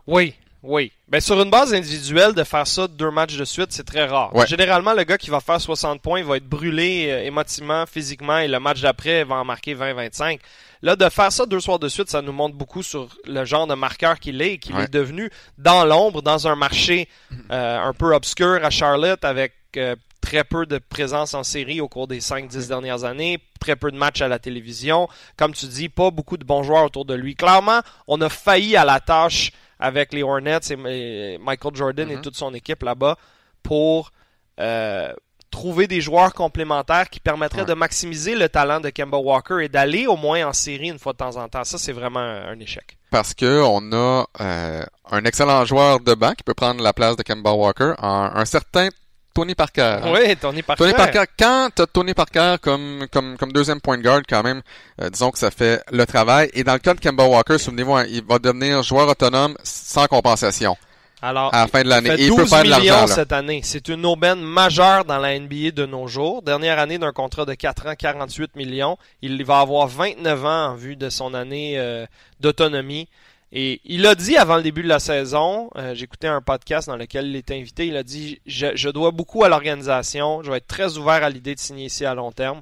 [0.07, 0.91] Oui, oui.
[1.07, 4.35] Ben, sur une base individuelle, de faire ça deux matchs de suite, c'est très rare.
[4.35, 4.47] Ouais.
[4.47, 8.39] Généralement, le gars qui va faire 60 points il va être brûlé euh, émotivement, physiquement,
[8.39, 10.39] et le match d'après va en marquer 20-25.
[10.81, 13.65] Là, de faire ça deux soirs de suite, ça nous montre beaucoup sur le genre
[13.67, 14.83] de marqueur qu'il est et qu'il Ouais.
[14.85, 15.29] est devenu
[15.59, 17.07] dans l'ombre, dans un marché
[17.51, 21.87] euh, un peu obscur à Charlotte, avec euh, très peu de présence en série au
[21.87, 25.07] cours des 5-10 dernières années, très peu de matchs à la télévision.
[25.37, 27.35] Comme tu dis, pas beaucoup de bons joueurs autour de lui.
[27.35, 32.21] Clairement, on a failli à la tâche avec les Hornets et Michael Jordan et Mhm.
[32.21, 33.17] toute son équipe là-bas
[33.61, 34.11] pour
[34.59, 35.11] euh,
[35.51, 37.65] trouver des joueurs complémentaires qui permettraient Ouais.
[37.67, 41.13] de maximiser le talent de Kemba Walker et d'aller au moins en série une fois
[41.13, 41.63] de temps en temps.
[41.63, 42.97] Ça, c'est vraiment un échec.
[43.11, 47.15] Parce que on a euh, un excellent joueur de banc qui peut prendre la place
[47.15, 48.89] de Kemba Walker, un, un certain
[49.35, 49.99] Tony Parker.
[50.01, 50.11] hein.
[50.13, 50.83] Oui, Tony Parker.
[50.83, 54.61] Tony Parker, quand t'as Tony Parker comme, comme, comme deuxième point de guard, quand même,
[55.01, 56.49] euh, disons que ça fait le travail.
[56.53, 60.07] Et dans le cas de Kemba Walker, souvenez-vous, hein, il va devenir joueur autonome sans
[60.07, 60.77] compensation
[61.21, 62.11] Alors, à la fin de l'année.
[62.11, 63.07] fait il 12 peut faire de millions l'argent.
[63.07, 63.13] là.
[63.15, 63.59] cette année.
[63.63, 66.41] C'est une aubaine majeure dans la NBA de nos jours.
[66.41, 68.97] Dernière année d'un contrat de 4 ans, 48 millions.
[69.21, 72.05] Il va avoir 29 ans en vue de son année euh,
[72.39, 73.09] d'autonomie.
[73.57, 76.97] Et il a dit avant le début de la saison, euh, j'écoutais un podcast dans
[76.97, 80.57] lequel il était invité, il a dit je, je dois beaucoup à l'organisation, je vais
[80.57, 82.61] être très ouvert à l'idée de signer ici à long terme.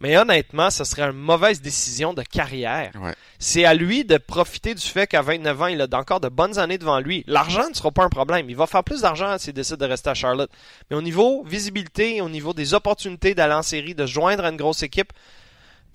[0.00, 2.92] Mais honnêtement, ce serait une mauvaise décision de carrière.
[3.00, 3.14] Ouais.
[3.38, 6.58] C'est à lui de profiter du fait qu'à 29 ans, il a encore de bonnes
[6.58, 7.24] années devant lui.
[7.26, 8.50] L'argent ne sera pas un problème.
[8.50, 10.50] Il va faire plus d'argent s'il décide de rester à Charlotte.
[10.90, 14.58] Mais au niveau visibilité, au niveau des opportunités d'aller en série, de joindre à une
[14.58, 15.14] grosse équipe,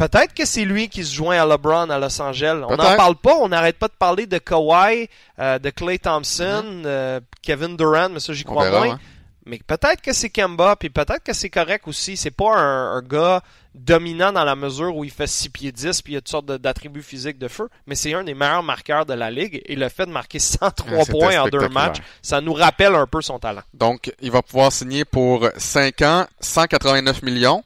[0.09, 2.61] peut-être que c'est lui qui se joint à LeBron à Los Angeles.
[2.67, 3.35] On n'en parle pas.
[3.39, 5.07] On n'arrête pas de parler de Kawhi,
[5.39, 8.45] euh, de Clay Thompson, euh, Kevin Durant, mais ça, j'y Mm-hmm.
[8.47, 8.95] Crois verra, moins.
[8.95, 8.99] hein.
[9.45, 12.15] Mais peut-être que c'est Kemba, puis peut-être que c'est correct aussi.
[12.15, 13.41] C'est pas un, un gars
[13.73, 16.29] dominant dans la mesure où il fait 6 pieds 10 puis il y a toutes
[16.29, 19.75] sortes d'attributs physiques de feu, mais c'est un des meilleurs marqueurs de la ligue et
[19.75, 23.07] le fait de marquer 103 Ouais, c'était points en deux matchs, ça nous rappelle un
[23.07, 23.61] peu son talent.
[23.73, 27.63] Donc, il va pouvoir signer pour 5 ans, 189 millions,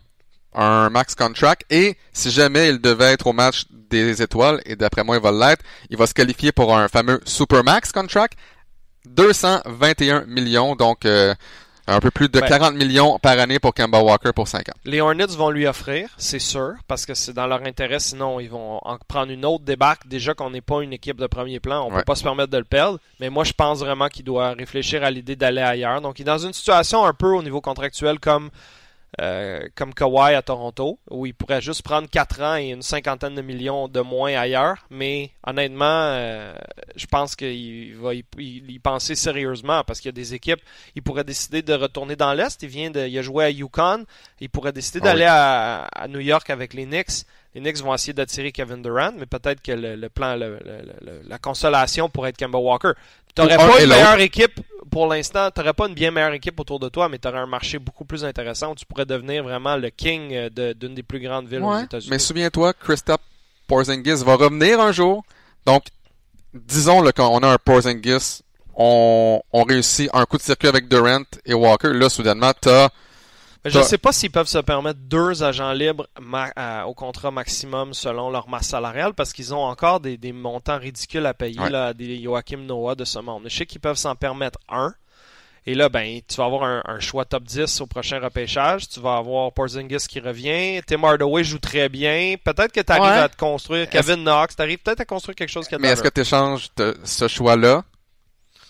[0.55, 5.03] un max contract, et si jamais il devait être au match des étoiles, et d'après
[5.03, 8.37] moi il va l'être, il va se qualifier pour un fameux super max contract,
[9.05, 11.33] 221 millions, donc euh,
[11.87, 12.47] un peu plus de Ben.
[12.47, 14.73] 40 millions par année pour Kemba Walker pour 5 ans.
[14.85, 18.49] Les Hornets vont lui offrir, c'est sûr, parce que c'est dans leur intérêt, sinon ils
[18.49, 20.07] vont en prendre une autre débarque.
[20.07, 21.97] Déjà qu'on n'est pas une équipe de premier plan, on Ouais.
[21.99, 22.99] peut pas se permettre de le perdre.
[23.19, 26.01] Mais moi, je pense vraiment qu'il doit réfléchir à l'idée d'aller ailleurs.
[26.01, 28.49] Donc, il est dans une situation un peu au niveau contractuel comme
[29.21, 33.35] euh, comme Kawhi à Toronto, où il pourrait juste prendre 4 ans et une cinquantaine
[33.35, 34.85] de millions de moins ailleurs.
[34.89, 36.53] Mais honnêtement, euh,
[36.95, 38.23] je pense qu'il va y,
[38.79, 40.59] penser sérieusement parce qu'il y a des équipes.
[40.95, 42.61] Il pourrait décider de retourner dans l'Est.
[42.63, 44.05] Il vient de, il a joué à Yukon.
[44.41, 45.29] Il pourrait décider Ah d'aller oui.
[45.29, 47.25] à, à New York avec les Knicks.
[47.53, 50.59] Les Knicks vont essayer d'attirer Kevin Durant, mais peut-être que le, le plan, le-
[51.25, 52.91] la consolation pourrait être Kemba Walker.
[53.33, 54.59] T'aurais pas une meilleure équipe
[54.95, 55.51] pour l'instant.
[55.51, 58.23] T'aurais pas une bien meilleure équipe autour de toi, mais t'aurais un marché beaucoup plus
[58.23, 61.63] intéressant où tu pourrais devenir vraiment le king euh, de- d'une des plus grandes villes
[61.63, 62.09] aux Ouais, États-Unis.
[62.11, 63.23] mais souviens-toi, Kristaps
[63.67, 65.23] Porzingis va revenir un jour.
[65.65, 65.83] Donc,
[66.53, 68.41] disons le quand on a un Porzingis,
[68.75, 71.91] on, on réussit un coup de circuit avec Durant et Walker.
[71.93, 72.89] Là, soudainement, t'as Mais
[73.65, 77.31] je T'as- sais pas s'ils peuvent se permettre deux agents libres ma- à- au contrat
[77.31, 81.59] maximum selon leur masse salariale parce qu'ils ont encore des, des montants ridicules à payer
[81.59, 81.69] Ouais.
[81.69, 83.43] là, à des Joachim Noah de ce monde.
[83.47, 84.93] Je sais qu'ils peuvent s'en permettre un.
[85.67, 88.87] Et là, ben, tu vas avoir un, un choix top 10 au prochain repêchage.
[88.87, 90.79] Tu vas avoir Porzingis qui revient.
[90.85, 92.35] Tim Hardaway joue très bien.
[92.43, 93.17] Peut-être que tu arrives Ouais.
[93.19, 93.89] à te construire.
[93.89, 96.69] Kevin Knox, tu arrives peut-être à construire quelque chose qui Mais est-ce que tu échanges
[97.03, 97.83] ce choix-là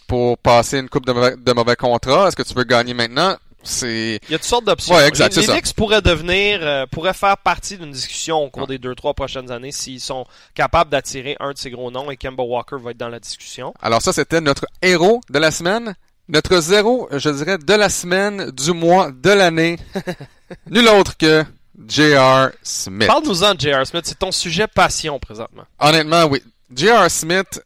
[0.08, 2.28] pour passer une coupe de mauvais, de mauvais contrats?
[2.30, 3.36] Est-ce que tu veux gagner maintenant?
[3.68, 4.96] C'est Il y a toutes sortes d'options.
[4.96, 5.46] Ouais, exact, les.
[5.46, 9.52] Knicks pourraient devenir, euh, pourraient faire partie d'une discussion au cours des deux, trois prochaines
[9.52, 12.98] années s'ils sont capables d'attirer un de ces gros noms et Kemba Walker va être
[12.98, 13.74] dans la discussion.
[13.82, 15.96] Alors ça, c'était notre héros de la semaine.
[16.28, 19.78] Notre zéro, je dirais, de la semaine, du mois, de l'année.
[20.72, 21.46] Nul autre que
[21.88, 22.50] J.R.
[22.64, 23.08] Smith.
[23.08, 23.86] Parle-nous-en de J.R.
[23.86, 25.66] Smith, c'est ton sujet passion présentement.
[25.80, 26.42] Honnêtement, oui.
[26.76, 27.12] J.R.
[27.12, 27.62] Smith,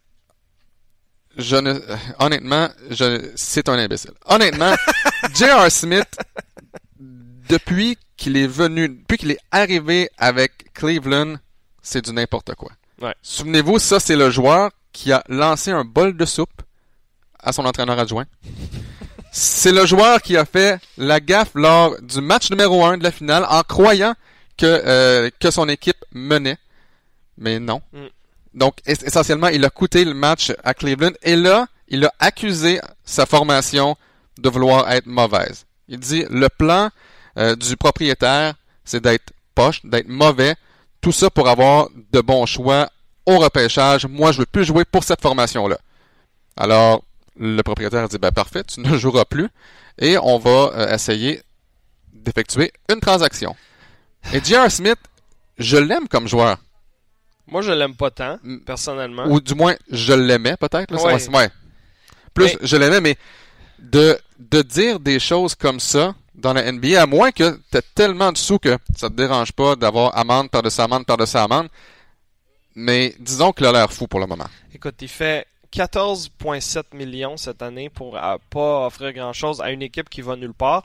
[1.39, 4.11] je ne, euh, honnêtement, je, c'est un imbécile.
[4.25, 4.75] Honnêtement,
[5.33, 5.71] J.R.
[5.71, 6.17] Smith,
[7.49, 11.35] depuis qu'il est venu, depuis qu'il est arrivé avec Cleveland,
[11.81, 12.71] c'est du n'importe quoi.
[13.01, 13.15] Ouais.
[13.21, 16.61] Souvenez-vous, ça, c'est le joueur qui a lancé un bol de soupe
[17.39, 18.25] à son entraîneur adjoint.
[19.31, 23.11] C'est le joueur qui a fait la gaffe lors du match numéro 1 de la
[23.11, 24.15] finale en croyant
[24.57, 26.57] que, euh, que son équipe menait.
[27.37, 27.81] Mais non.
[27.93, 28.07] Mm.
[28.59, 31.13] Donc, es- essentiellement, il a coûté le match à Cleveland.
[31.23, 33.95] Et là, il a accusé sa formation
[34.37, 35.65] de vouloir être mauvaise.
[35.87, 36.89] Il dit, le plan
[37.37, 40.55] euh, du propriétaire, c'est d'être poche, d'être mauvais.
[41.01, 42.89] Tout ça pour avoir de bons choix
[43.25, 44.05] au repêchage.
[44.05, 45.77] Moi, je veux plus jouer pour cette formation-là.
[46.57, 47.03] Alors,
[47.39, 49.47] le propriétaire dit, ben parfait, tu ne joueras plus.
[49.97, 51.41] Et on va euh, essayer
[52.13, 53.55] d'effectuer une transaction.
[54.33, 54.69] Et J.R.
[54.69, 54.99] Smith,
[55.57, 56.57] je l'aime comme joueur.
[57.51, 58.57] Moi, je l'aime pas tant, Mm.
[58.59, 59.25] personnellement.
[59.27, 60.91] Ou du moins, je l'aimais peut-être.
[60.91, 61.29] là, Ouais.
[61.29, 61.49] ouais.
[62.33, 63.15] Plus, Mais- je l'aimais, mais
[63.79, 67.81] de, de dire des choses comme ça dans la NBA, à moins que tu aies
[67.95, 71.67] tellement de sous que ça te dérange pas d'avoir amende par-dessus amende par-dessus amende.
[72.75, 74.47] Mais disons qu'il a l'air fou pour le moment.
[74.73, 80.09] Écoute, il fait 14,7 millions cette année pour euh, pas offrir grand-chose à une équipe
[80.09, 80.83] qui va nulle part.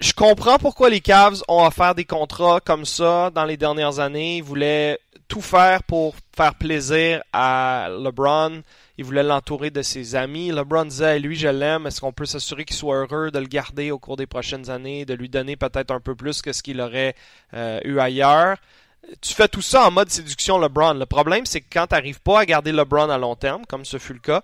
[0.00, 4.36] Je comprends pourquoi les Cavs ont offert des contrats comme ça dans les dernières années.
[4.36, 8.62] Ils voulaient tout faire pour faire plaisir à LeBron.
[8.96, 10.50] Ils voulaient l'entourer de ses amis.
[10.50, 11.86] LeBron disait, lui, je l'aime.
[11.86, 15.04] Est-ce qu'on peut s'assurer qu'il soit heureux de le garder au cours des prochaines années,
[15.04, 17.14] de lui donner peut-être un peu plus que ce qu'il aurait
[17.54, 18.56] euh, eu ailleurs?
[19.20, 20.94] tu fais tout ça en mode séduction LeBron.
[20.94, 23.84] Le problème, c'est que quand tu n'arrives pas à garder LeBron à long terme, comme
[23.84, 24.42] ce fut le cas,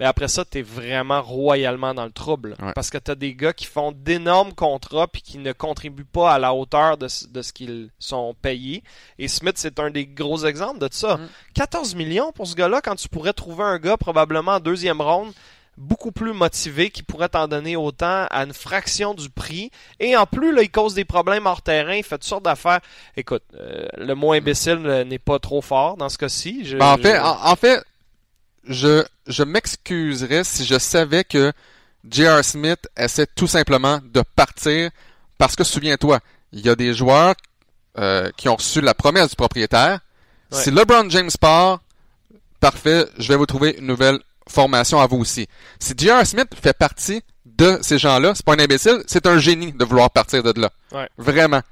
[0.00, 2.56] mais après ça, tu es vraiment royalement dans le trouble.
[2.60, 2.72] Ouais.
[2.74, 6.32] Parce que tu as des gars qui font d'énormes contrats puis qui ne contribuent pas
[6.32, 8.82] à la hauteur de, ce- de ce qu'ils sont payés.
[9.18, 11.16] Et Smith, c'est un des gros exemples de ça.
[11.16, 11.28] Mm.
[11.54, 15.32] 14 millions pour ce gars-là, quand tu pourrais trouver un gars probablement en deuxième ronde
[15.76, 19.72] beaucoup plus motivé qui pourrait t'en donner autant à une fraction du prix.
[19.98, 22.78] Et en plus, là, il cause des problèmes hors terrain, il fait toutes sortes d'affaires.
[23.16, 24.76] Écoute, euh, le mot imbécile
[25.08, 26.64] n'est pas trop fort dans ce cas-ci.
[26.64, 27.82] Je- Ben, en fait, je- en, en fait,
[28.68, 31.52] je, je m'excuserais si je savais que
[32.10, 32.44] J.R.
[32.44, 34.90] Smith essaie tout simplement de partir
[35.38, 36.20] parce que souviens-toi,
[36.52, 37.34] il y a des joueurs
[37.98, 40.00] euh, qui ont reçu la promesse du propriétaire.
[40.52, 40.58] Ouais.
[40.62, 41.80] Si LeBron James part,
[42.60, 45.46] parfait, je vais vous trouver une nouvelle formation à vous aussi.
[45.78, 46.26] Si J.R.
[46.26, 50.10] Smith fait partie de ces gens-là, c'est pas un imbécile, c'est un génie de vouloir
[50.10, 50.70] partir de là.
[50.92, 51.08] Ouais.
[51.18, 51.62] Vraiment.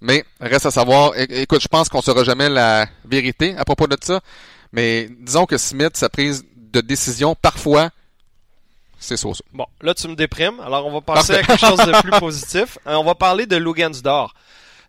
[0.00, 3.86] Mais reste à savoir, é- écoute, je pense qu'on saura jamais la vérité à propos
[3.86, 4.20] de ça.
[4.72, 7.90] Mais disons que Smith, sa prise de décision, parfois,
[8.98, 10.60] c'est so Bon, là, tu me déprimes.
[10.60, 11.52] Alors, on va passer Parfait.
[11.52, 12.78] à quelque chose de plus positif.
[12.86, 14.34] Euh, on va parler de Lugansdor.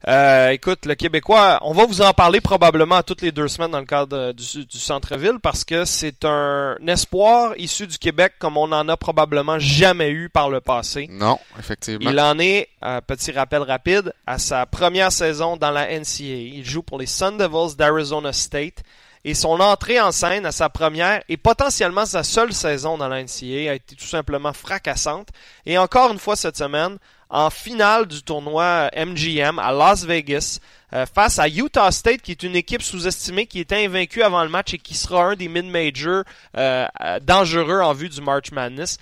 [0.07, 3.79] Euh, écoute, le Québécois, on va vous en parler probablement toutes les deux semaines dans
[3.79, 8.57] le cadre euh, du, du centre-ville parce que c'est un espoir issu du Québec comme
[8.57, 11.07] on en a probablement jamais eu par le passé.
[11.11, 12.09] Non, effectivement.
[12.09, 16.55] Il en est, euh, petit rappel rapide, à sa première saison dans la NCAA.
[16.55, 18.83] Il joue pour les Sun Devils d'Arizona State.
[19.23, 23.23] Et son entrée en scène à sa première et potentiellement sa seule saison dans la
[23.23, 25.29] NCAA a été tout simplement fracassante.
[25.65, 26.97] Et encore une fois cette semaine,
[27.31, 30.59] en finale du tournoi MGM à Las Vegas,
[30.93, 34.49] euh, face à Utah State, qui est une équipe sous-estimée, qui était invaincue avant le
[34.49, 36.23] match et qui sera un des mid-majors
[36.57, 36.85] euh,
[37.21, 38.97] dangereux en vue du March Madness.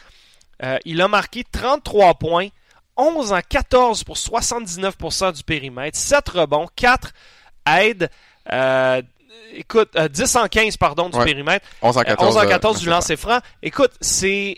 [0.63, 2.49] Euh, il a marqué 33 points,
[2.97, 7.11] 11 en 14 pour 79% du périmètre, 7 rebonds, 4
[7.65, 8.11] aides,
[9.53, 11.25] écoute, euh, 10 en 15 pardon du Ouais.
[11.25, 12.29] périmètre, 11 en euh, 14.
[12.29, 13.39] 11 en euh, 14 du c'est lancer franc.
[13.63, 14.57] Écoute, c'est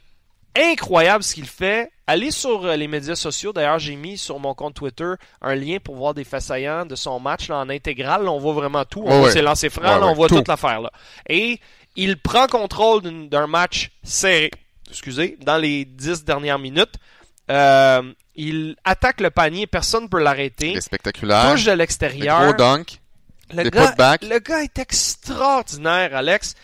[0.55, 1.91] incroyable ce qu'il fait.
[2.07, 3.53] Allez sur euh, les médias sociaux.
[3.53, 6.95] D'ailleurs, j'ai mis sur mon compte Twitter un lien pour voir des faits saillants de
[6.95, 8.23] son match là, en intégrale.
[8.25, 9.01] Là, on voit vraiment tout.
[9.05, 9.31] On Ouais, voit ouais.
[9.31, 10.35] ses lancers francs, là, on voit tout.
[10.37, 10.81] toute l'affaire.
[11.29, 11.59] Et
[11.95, 14.51] il prend contrôle d'un match serré,
[14.89, 16.95] excusez, dans les 10 dernières minutes.
[17.49, 18.01] Euh,
[18.35, 20.71] il attaque le panier, personne ne peut l'arrêter.
[20.71, 21.51] Il est spectaculaire.
[21.51, 22.41] Touche de l'extérieur.
[22.43, 23.00] gros dunk.
[23.53, 26.55] Le gars, le gars est extraordinaire, Alex.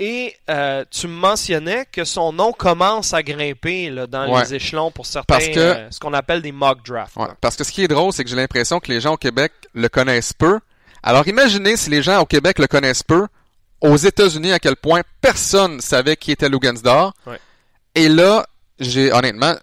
[0.00, 4.42] Et euh, tu me mentionnais que son nom commence à grimper là, dans Ouais.
[4.44, 7.16] les échelons pour certains, Parce que- euh, ce qu'on appelle des mock drafts.
[7.16, 7.26] Ouais.
[7.40, 9.52] Parce que ce qui est drôle, c'est que j'ai l'impression que les gens au Québec
[9.74, 10.60] le connaissent peu.
[11.02, 13.26] Alors imaginez si les gens au Québec le connaissent peu,
[13.80, 17.12] aux États-Unis à quel point personne savait qui était Lugansdor.
[17.26, 17.40] Ouais.
[17.96, 18.46] Et là,
[18.78, 19.54] j'ai honnêtement,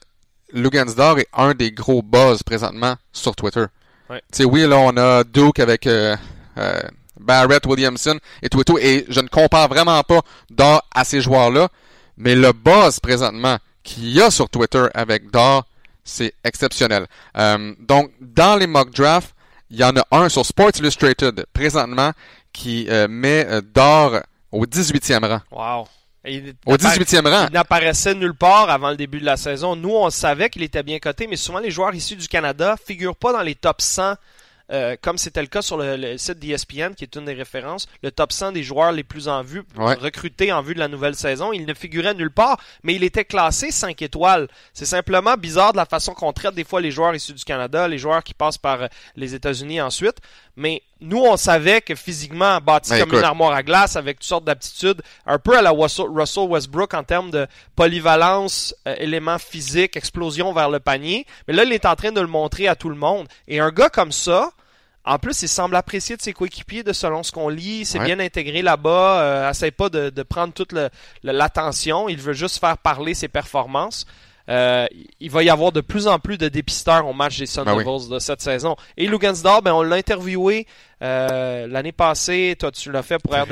[0.52, 3.66] Lugansdor est un des gros buzz présentement sur Twitter.
[4.10, 4.22] Ouais.
[4.32, 6.16] Tu sais, oui, là, on a Duke avec euh,
[6.58, 6.80] euh,
[7.20, 11.22] Barrett, Williamson et tout et tout, et je ne compare vraiment pas Dor à ces
[11.22, 11.70] joueurs-là,
[12.18, 15.66] mais le buzz présentement qu'il y a sur Twitter avec Dor,
[16.04, 17.08] c'est exceptionnel.
[17.38, 19.34] Euh, donc, dans les mock drafts,
[19.70, 22.12] il y en a un sur Sports Illustrated présentement
[22.54, 24.20] qui euh, met Dor
[24.52, 25.42] au 18e rang.
[25.52, 25.88] Wow.
[26.28, 27.48] Il Au n'appara- 18e rang.
[27.50, 29.76] Il n'apparaissait nulle part avant le début de la saison.
[29.76, 33.16] Nous, on savait qu'il était bien coté, mais souvent les joueurs issus du Canada figurent
[33.16, 34.16] pas dans les top 100,
[34.72, 37.88] euh, comme c'était le cas sur le, le site d'ESPN, qui est une des références,
[38.02, 39.94] le top 100 des joueurs les plus en vue, Ouais.
[39.96, 41.54] recrutés en vue de la nouvelle saison.
[41.54, 44.48] Il ne figurait nulle part, mais il était classé 5 étoiles.
[44.74, 47.88] C'est simplement bizarre de la façon qu'on traite des fois les joueurs issus du Canada,
[47.88, 50.18] les joueurs qui passent par euh, les États-Unis ensuite.
[50.56, 53.20] Mais nous, on savait que physiquement, bâti Ben, comme écoute.
[53.20, 57.04] une armoire à glace, avec toutes sortes d'aptitudes, un peu à la Russell Westbrook en
[57.04, 61.26] termes de polyvalence, euh, éléments physiques, explosion vers le panier.
[61.48, 63.28] Mais là, il est en train de le montrer à tout le monde.
[63.48, 64.52] Et un gars comme ça,
[65.04, 67.88] en plus, il semble apprécier de ses coéquipiers de selon ce qu'on lit.
[68.00, 68.06] Ouais.
[68.06, 69.20] bien intégré là-bas.
[69.22, 70.74] Euh, essaie pas de, de prendre toute
[71.24, 72.10] l'attention.
[72.10, 74.06] Il veut juste faire parler ses performances.
[74.48, 74.86] Euh,
[75.20, 77.74] il va y avoir de plus en plus de dépisteurs au match des Sun Ben
[77.76, 77.84] oui.
[77.84, 78.76] Devils de cette saison.
[78.96, 80.68] Et Lugansdor, ben, on l'a interviewé
[81.06, 82.56] euh, l'année passée.
[82.60, 83.52] Toi, tu l'as fait pour RDS.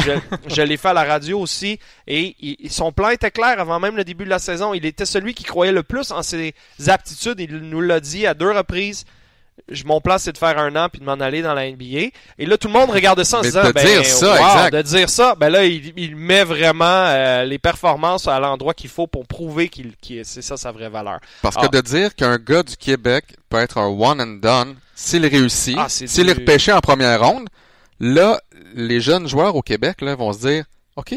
[0.00, 0.12] Je,
[0.54, 1.78] je l'ai fait à la radio aussi.
[2.06, 4.74] Et il- son plan était clair avant même le début de la saison.
[4.74, 6.54] Il était celui qui croyait le plus en ses
[6.88, 7.40] aptitudes.
[7.40, 9.04] Il nous l'a dit à deux reprises.
[9.70, 12.10] Je, mon plan, c'est de faire un an puis de m'en aller dans la NBA.
[12.38, 14.36] Et là, tout le monde regardait ça en se disant, de ben, dire ça, wow,
[14.64, 14.74] exact.
[14.74, 18.90] de dire ça, ben là, il, il met vraiment euh, les performances à l'endroit qu'il
[18.90, 19.92] faut pour prouver qu'il,
[20.24, 21.18] c'est ça sa vraie valeur.
[21.42, 21.66] Parce Ah.
[21.68, 25.76] que de dire qu'un gars du Québec peut être un one and done, s'il réussit,
[25.78, 27.48] Ah, s'il du- est repêché en première ronde,
[28.00, 28.40] là,
[28.74, 30.64] les jeunes joueurs au Québec là, vont se dire,
[30.96, 31.14] OK,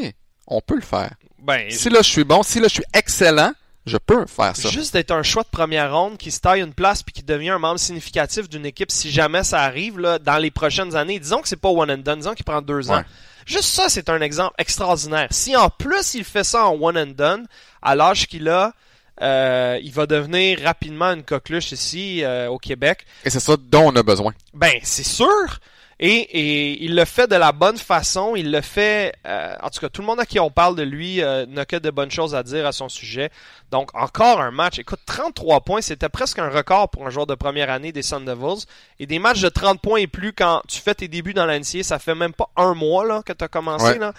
[0.47, 1.11] on peut le faire.
[1.39, 3.51] Ben, Si là je suis bon, si là je suis excellent,
[3.85, 4.69] je peux faire ça.
[4.69, 7.49] Juste d'être un choix de première ronde qui se taille une place puis qui devient
[7.49, 11.19] un membre significatif d'une équipe si jamais ça arrive là, dans les prochaines années.
[11.19, 13.03] Disons que c'est pas one and done, disons qu'il prend deux ans.
[13.45, 15.27] Juste ça, c'est un exemple extraordinaire.
[15.31, 17.47] Si en plus il fait ça en one and done,
[17.81, 18.73] à l'âge qu'il a,
[19.21, 23.05] euh, il va devenir rapidement une coqueluche ici euh, au Québec.
[23.25, 24.33] Et c'est ça dont on a besoin.
[24.53, 25.59] Ben, c'est sûr.
[26.03, 28.33] Et, et il le fait de la bonne façon.
[28.35, 29.13] Il le fait.
[29.27, 31.65] euh, en tout cas, tout le monde à qui on parle de lui euh, n'a
[31.65, 33.29] que de bonnes choses à dire à son sujet.
[33.69, 34.79] Donc, encore un match.
[34.79, 38.25] Écoute, 33 points, c'était presque un record pour un joueur de première année des Sun
[38.25, 38.65] Devils.
[38.99, 41.83] Et des matchs de 30 points et plus quand tu fais tes débuts dans l'NCA,
[41.83, 43.85] ça fait même pas un mois là, que tu as commencé.
[43.85, 43.99] Ouais.
[43.99, 44.13] Là.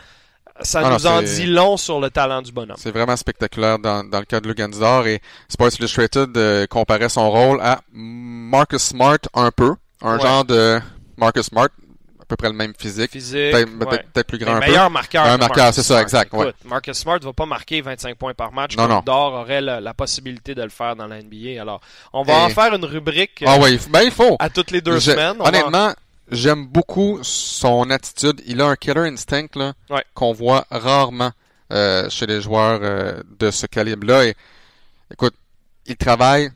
[0.61, 2.77] Ça Ah non, nous en dit long sur le talent du bonhomme.
[2.79, 7.29] C'est vraiment spectaculaire dans, dans le cas de Lugansdor et Sports Illustrated euh, comparait son
[7.31, 9.75] rôle à Marcus Smart un peu.
[10.01, 10.23] Un Ouais.
[10.23, 10.79] genre de
[11.17, 11.69] Marcus Smart,
[12.21, 13.11] à peu près le même physique.
[13.11, 13.53] Physique.
[13.53, 14.25] Peut-être ouais.
[14.25, 14.67] plus grand Le un peu.
[14.67, 15.25] meilleur marqueur.
[15.27, 16.53] Un que marqueur, c'est ça, exact, ouais.
[16.65, 18.77] Marcus Smart va pas marquer 25 points par match.
[18.77, 19.03] Non, non.
[19.05, 21.61] Dor aurait la, la possibilité de le faire dans la NBA.
[21.61, 21.81] Alors,
[22.13, 24.37] on va Et- en faire une rubrique euh, Ah ouais, ben il faut.
[24.39, 25.37] à toutes les deux Je- semaines.
[25.39, 25.93] Va- honnêtement,
[26.31, 28.41] j'aime beaucoup son attitude.
[28.47, 30.05] Il a un killer instinct là, Ouais.
[30.15, 31.33] qu'on voit rarement
[31.73, 34.27] euh, chez les joueurs euh, de ce calibre-là.
[34.27, 34.35] Et
[35.11, 35.35] écoute,
[35.87, 36.51] il travaille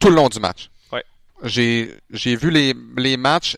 [0.00, 0.68] tout le long du match.
[1.42, 3.56] J'ai j'ai vu les, les matchs.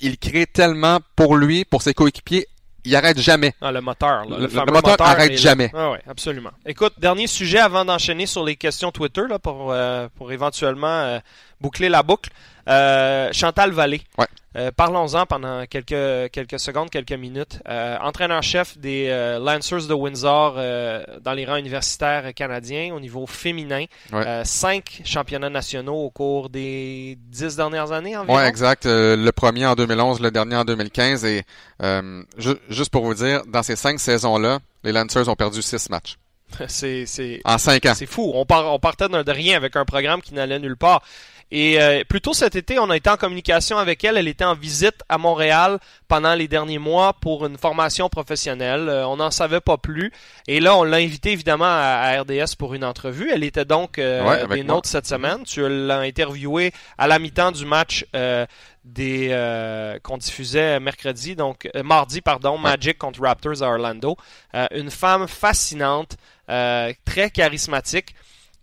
[0.00, 2.46] Il crée tellement pour lui, pour ses coéquipiers.
[2.84, 3.52] Il arrête jamais.
[3.60, 4.26] Ah, le moteur.
[4.26, 5.36] là, le, Le- le moteur arrête là.
[5.36, 5.70] jamais.
[5.74, 6.50] Ah ouais, absolument.
[6.66, 11.18] Écoute, dernier sujet avant d'enchaîner sur les questions Twitter là, pour, euh, pour éventuellement euh,
[11.60, 12.30] boucler la boucle.
[12.68, 14.02] Euh, Chantal Vallée.
[14.18, 14.26] Ouais.
[14.56, 17.58] Euh, Parlons-en pendant quelques, quelques secondes, quelques minutes.
[17.68, 23.26] Euh, Entraîneur-chef des euh, Lancers de Windsor euh, dans les rangs universitaires canadiens au niveau
[23.26, 23.84] féminin.
[24.12, 24.26] Ouais.
[24.26, 28.36] Euh, cinq championnats nationaux au cours des dix dernières années environ.
[28.36, 28.86] Ouais, exact.
[28.86, 31.24] Euh, le premier en 2011, le dernier en 2015.
[31.26, 31.42] Et
[31.82, 35.90] euh, ju- juste pour vous dire, dans ces cinq saisons-là, les Lancers ont perdu six
[35.90, 36.16] matchs
[36.68, 37.92] c'est, c'est, en cinq ans.
[37.96, 38.30] C'est fou.
[38.34, 41.02] On, part, on partait de rien avec un programme qui n'allait nulle part.
[41.52, 44.16] Et euh, plus tôt cet été, on a été en communication avec elle.
[44.16, 45.78] Elle était en visite à Montréal
[46.08, 48.88] pendant les derniers mois pour une formation professionnelle.
[48.88, 50.12] Euh, on n'en savait pas plus.
[50.48, 53.30] Et là, on l'a invitée évidemment à, à RDS pour une entrevue.
[53.32, 55.44] Elle était donc euh, Ouais, des nôtres cette semaine.
[55.44, 58.44] Tu l'as interviewée à la mi-temps du match euh,
[58.86, 64.16] des euh, qu'on diffusait mercredi, donc euh, mardi, pardon, Magic contre Raptors à Orlando.
[64.54, 66.16] Euh, une femme fascinante,
[66.48, 68.14] euh, très charismatique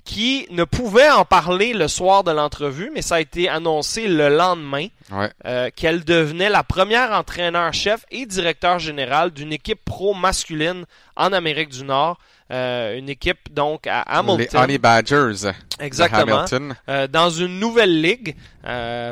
[0.05, 4.29] qui ne pouvait en parler le soir de l'entrevue, mais ça a été annoncé le
[4.35, 5.29] lendemain Ouais.
[5.45, 10.85] euh, qu'elle devenait la première entraîneur-chef et directeur général d'une équipe pro masculine
[11.15, 12.17] en Amérique du Nord,
[12.51, 18.01] euh, une équipe donc à Les Hamilton, Honey Badgers exactement, Hamilton euh, dans une nouvelle
[18.01, 18.35] ligue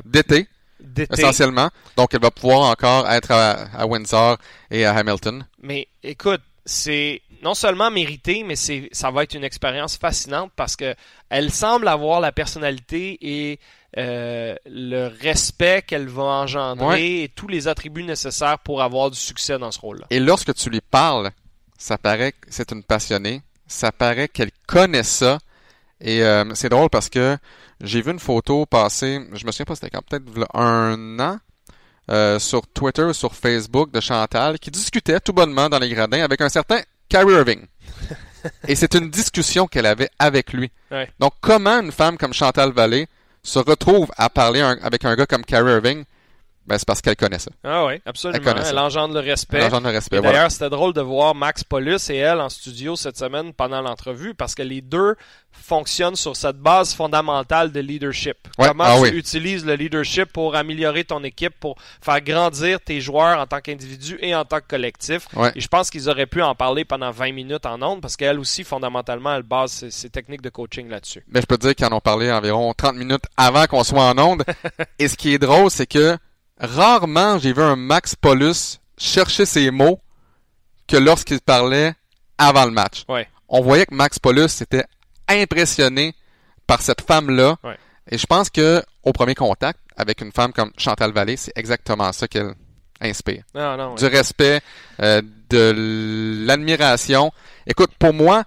[0.05, 0.47] d'été
[0.79, 1.13] d'été.
[1.13, 1.69] essentiellement.
[1.95, 4.37] Donc elle va pouvoir encore être à, à Windsor
[4.71, 5.45] et à Hamilton.
[5.61, 10.75] Mais écoute, c'est non seulement mérité, mais c'est ça va être une expérience fascinante parce
[10.75, 10.95] que
[11.29, 13.59] elle semble avoir la personnalité et
[13.97, 17.03] euh, le respect qu'elle va engendrer Ouais.
[17.23, 20.05] et tous les attributs nécessaires pour avoir du succès dans ce rôle-là.
[20.09, 21.31] Et lorsque tu lui parles,
[21.77, 23.41] ça paraît que c'est une passionnée.
[23.67, 25.39] Ça paraît qu'elle connaît ça.
[25.99, 27.37] Et euh, c'est drôle parce que
[27.81, 30.25] j'ai vu une photo passer, je me souviens pas c'était quand, peut-être
[30.57, 31.37] un an,
[32.09, 36.23] euh, sur Twitter ou sur Facebook de Chantal qui discutait tout bonnement dans les gradins
[36.23, 36.81] avec un certain
[37.11, 37.65] Kyrie Irving.
[38.67, 40.71] Et c'est une discussion qu'elle avait avec lui.
[40.89, 41.09] Ouais.
[41.19, 43.07] Donc comment une femme comme Chantal Vallée
[43.43, 46.05] se retrouve à parler un- avec un gars comme Kyrie Irving?
[46.71, 47.51] Ben, c'est parce qu'elle connaît ça.
[47.65, 48.53] Ah oui, absolument.
[48.55, 48.65] Elle.
[48.65, 49.57] Elle engendre le respect.
[49.57, 50.31] Elle engendre le respect, voilà.
[50.31, 54.33] D'ailleurs, c'était drôle de voir Max Paulus et elle en studio cette semaine pendant l'entrevue
[54.35, 55.15] parce que les deux
[55.51, 58.37] fonctionnent sur cette base fondamentale de leadership.
[58.57, 59.09] Ouais, Comment ah tu oui.
[59.09, 64.17] utilises le leadership pour améliorer ton équipe, pour faire grandir tes joueurs en tant qu'individu
[64.21, 65.27] et en tant que collectif?
[65.35, 65.51] Ouais.
[65.55, 68.39] Et je pense qu'ils auraient pu en parler pendant 20 minutes en ondes parce qu'elle
[68.39, 71.25] aussi, fondamentalement, elle base ses, ses techniques de coaching là-dessus.
[71.27, 74.03] Mais je peux te dire qu'ils en ont parlé environ 30 minutes avant qu'on soit
[74.03, 74.45] en onde.
[74.99, 76.17] Et ce qui est drôle, c'est que
[76.61, 79.99] rarement j'ai vu un Max Paulus chercher ses mots
[80.87, 81.93] que lorsqu'il parlait
[82.37, 83.03] avant le match.
[83.09, 83.27] Ouais.
[83.49, 84.85] On voyait que Max Paulus était
[85.27, 86.13] impressionné
[86.67, 87.57] par cette femme-là.
[87.63, 87.77] Ouais.
[88.09, 92.11] Et je pense que au premier contact avec une femme comme Chantal Vallée, c'est exactement
[92.11, 92.53] ça qu'elle
[93.01, 93.43] inspire.
[93.53, 93.95] Non, non.
[93.95, 94.61] Du respect,
[95.01, 97.31] euh, de l'admiration.
[97.67, 98.43] Écoute, pour moi,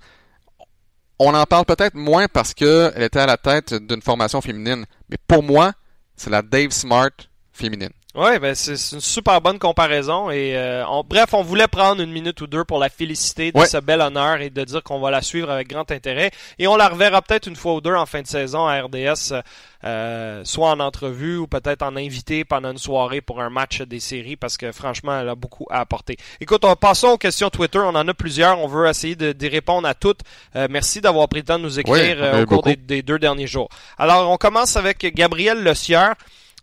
[1.18, 4.84] on en parle peut-être moins parce que elle était à la tête d'une formation féminine.
[5.08, 5.72] Mais pour moi,
[6.16, 7.10] c'est la Dave Smart
[7.52, 7.90] féminine.
[8.14, 12.12] Ouais, ben c'est une super bonne comparaison et euh, on- bref, on voulait prendre une
[12.12, 13.66] minute ou deux pour la féliciter de Ouais.
[13.66, 16.76] ce bel honneur et de dire qu'on va la suivre avec grand intérêt et on
[16.76, 19.34] la reverra peut-être une fois ou deux en fin de saison à RDS,
[19.82, 23.98] euh, soit en entrevue ou peut-être en invité pendant une soirée pour un match des
[23.98, 26.16] séries parce que franchement, elle a beaucoup à apporter.
[26.40, 29.48] Écoute, on passons aux questions Twitter, on en a plusieurs, on veut essayer de- d'y
[29.48, 30.20] répondre à toutes.
[30.54, 33.02] Euh, merci d'avoir pris le temps de nous écrire euh, eu au cours des, des
[33.02, 33.68] deux derniers jours.
[33.98, 36.14] Alors, on commence avec Gabriel Le Sieur.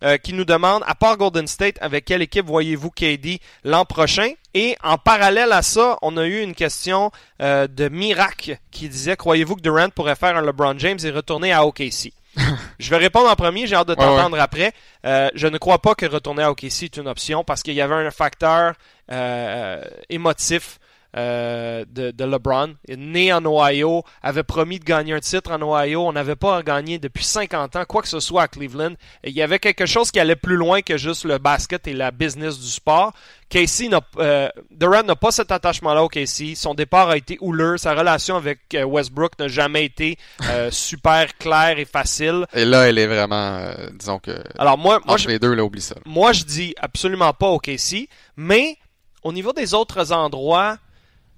[0.04, 4.32] Euh, qui nous demande, à part Golden State, avec quelle équipe voyez-vous KD l'an prochain?
[4.56, 9.16] Et en parallèle à ça, on a eu une question euh, de Mirac qui disait,
[9.16, 12.14] croyez-vous que Durant pourrait faire un LeBron James et retourner à OKC?
[12.80, 14.74] je vais répondre en premier, j'ai hâte de Ouais, t'entendre après.
[15.06, 17.82] Euh, je ne crois pas que retourner à OKC est une option parce qu'il y
[17.82, 18.74] avait un facteur
[19.12, 20.80] euh, émotif
[21.18, 26.07] euh, de, de LeBron, né en Ohio, avait promis de gagner un titre en Ohio.
[26.07, 28.93] On n'avait pas gagné depuis 50 ans, quoi que ce soit à Cleveland.
[29.24, 31.93] Et il y avait quelque chose qui allait plus loin que juste le basket et
[31.93, 33.14] la business du sport.
[33.51, 36.55] Casey n'a, euh, Durant n'a pas cet attachement-là au Casey.
[36.55, 37.78] Son départ a été houleux.
[37.78, 40.18] Sa relation avec euh, Westbrook n'a jamais été
[40.49, 42.45] euh, super claire et facile.
[42.53, 45.66] Et là, elle est vraiment, euh, disons que, Alors moi, moi, je, les deux, là,
[45.66, 45.95] oublie ça.
[46.05, 48.07] moi, je dis absolument pas au KC,
[48.38, 48.78] mais
[49.24, 50.78] au niveau des autres endroits,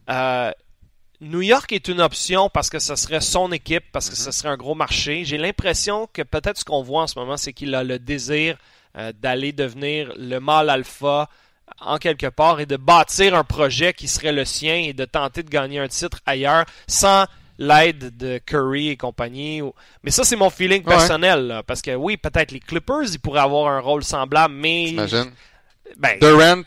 [0.09, 0.51] euh,
[1.21, 4.49] New York est une option parce que ce serait son équipe, parce que ce serait
[4.49, 5.23] un gros marché.
[5.25, 8.57] J'ai l'impression que peut-être ce qu'on voit en ce moment, c'est qu'il a le désir
[8.97, 11.29] euh, d'aller devenir le mâle alpha
[11.79, 15.43] en quelque part et de bâtir un projet qui serait le sien et de tenter
[15.43, 17.25] de gagner un titre ailleurs sans
[17.57, 19.61] l'aide de Curry et compagnie.
[20.03, 20.89] Mais ça, c'est mon feeling Ouais.
[20.95, 21.47] personnel.
[21.47, 24.85] là, parce que oui, peut-être les Clippers, ils pourraient avoir un rôle semblable, mais...
[24.89, 25.31] T'imagines?
[25.97, 26.63] Ben, Durant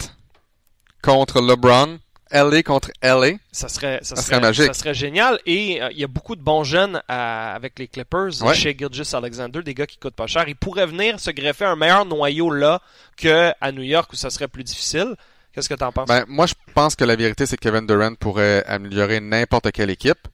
[1.02, 1.98] contre LeBron,
[2.32, 3.32] LA contre LA.
[3.52, 4.66] ça serait, ça Ça serait, serait magique.
[4.66, 5.38] ça serait génial.
[5.46, 8.54] Et euh, il y a beaucoup de bons jeunes à- avec les Clippers, Ouais.
[8.54, 10.44] chez Gilgis Alexander, des gars qui coûtent pas cher.
[10.48, 12.80] Ils pourraient venir se greffer un meilleur noyau là
[13.16, 15.14] que à New York où ça serait plus difficile.
[15.52, 16.08] Qu'est-ce que t'en penses?
[16.08, 19.88] Ben, moi, je pense que la vérité, c'est que Kevin Durant pourrait améliorer n'importe quelle
[19.90, 20.28] équipe.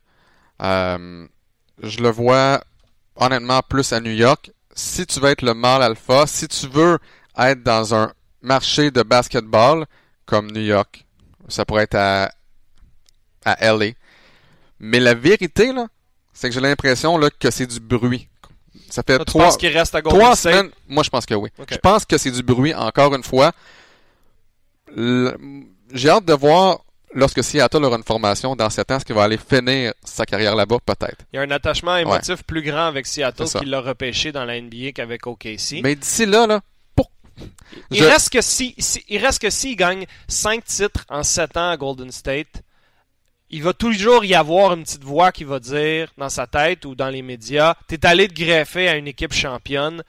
[0.63, 1.27] Euh,
[1.83, 2.63] je le vois
[3.17, 4.51] honnêtement plus à New York.
[4.75, 6.99] Si tu veux être le mâle alpha, si tu veux
[7.39, 9.85] être dans un marché de basketball
[10.27, 11.05] comme New York,
[11.53, 12.33] ça pourrait être à,
[13.45, 13.93] à LA.
[14.81, 15.87] Mais la vérité, là,
[16.33, 18.29] c'est que j'ai l'impression là, que c'est du bruit.
[18.91, 20.53] Ça fait Toi, trois, penses qu'il reste à Golden trois State?
[20.55, 20.71] semaines.
[20.89, 21.51] Moi, je pense que oui.
[21.71, 23.53] Je pense que c'est du bruit, encore une fois.
[24.95, 25.37] Le-
[25.93, 26.81] J'ai hâte de voir,
[27.15, 30.55] lorsque Seattle aura une formation dans 7 ans, est-ce qu'il va aller finir sa carrière
[30.57, 31.25] là-bas, peut-être.
[31.33, 34.61] Il y a un attachement émotif plus grand avec Seattle qui l'a repêché dans la
[34.61, 35.81] NBA qu'avec OKC.
[35.83, 36.61] Mais d'ici là, là.
[37.91, 41.57] Il je- reste que si, si- il reste que s'il gagne 5 titres en 7
[41.57, 42.63] ans à Golden State,
[43.51, 46.95] il va toujours y avoir une petite voix qui va dire dans sa tête ou
[46.95, 50.03] dans les médias, t'es allé te greffer à une équipe championne,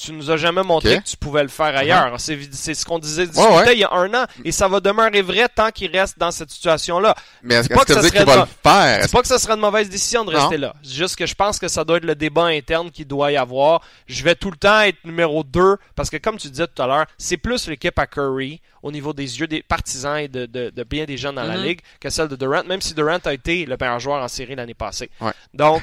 [0.00, 2.14] tu nous as jamais montré que tu pouvais le faire ailleurs.
[2.18, 3.58] C'est C'est ce qu'on disait discutait Uh-huh.
[3.60, 3.74] Ouais, ouais.
[3.74, 6.50] il y a un an et ça va demeurer vrai tant qu'il reste dans cette
[6.50, 7.14] situation-là.
[7.42, 8.98] Mais est-ce C'est pas est-ce que que ça qu'il serait va le faire?
[9.02, 10.38] C'est pas que ce serait une mauvaise décision de Non.
[10.40, 10.74] rester là.
[10.82, 13.36] C'est juste que je pense que ça doit être le débat interne qu'il doit y
[13.36, 13.82] avoir.
[14.06, 16.86] Je vais tout le temps être numéro 2 parce que comme tu disais tout à
[16.86, 20.70] l'heure, c'est plus l'équipe à Curry au niveau des yeux des partisans et de, de,
[20.70, 21.64] de bien des gens dans la Mhm.
[21.64, 24.54] ligue que celle de Durant, même si Durant a été le meilleur joueur en série
[24.54, 25.10] l'année passée.
[25.20, 25.32] Ouais.
[25.52, 25.82] Donc,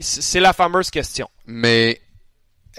[0.00, 1.28] c'est la fameuse question.
[1.46, 2.00] Mais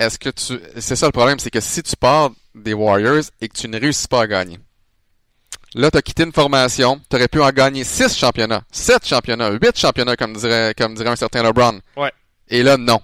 [0.02, 0.60] est-ce que tu.
[0.80, 3.80] C'est ça le problème, c'est que si tu pars des Warriors et que tu ne
[3.80, 4.60] réussis pas à gagner,
[5.76, 9.52] là, tu as quitté une formation, tu aurais pu en gagner 6 championnats, 7 championnats,
[9.52, 11.80] 8 championnats, comme dirait, comme dirait un certain LeBron.
[11.96, 12.12] Ouais.
[12.50, 13.00] Et là, non.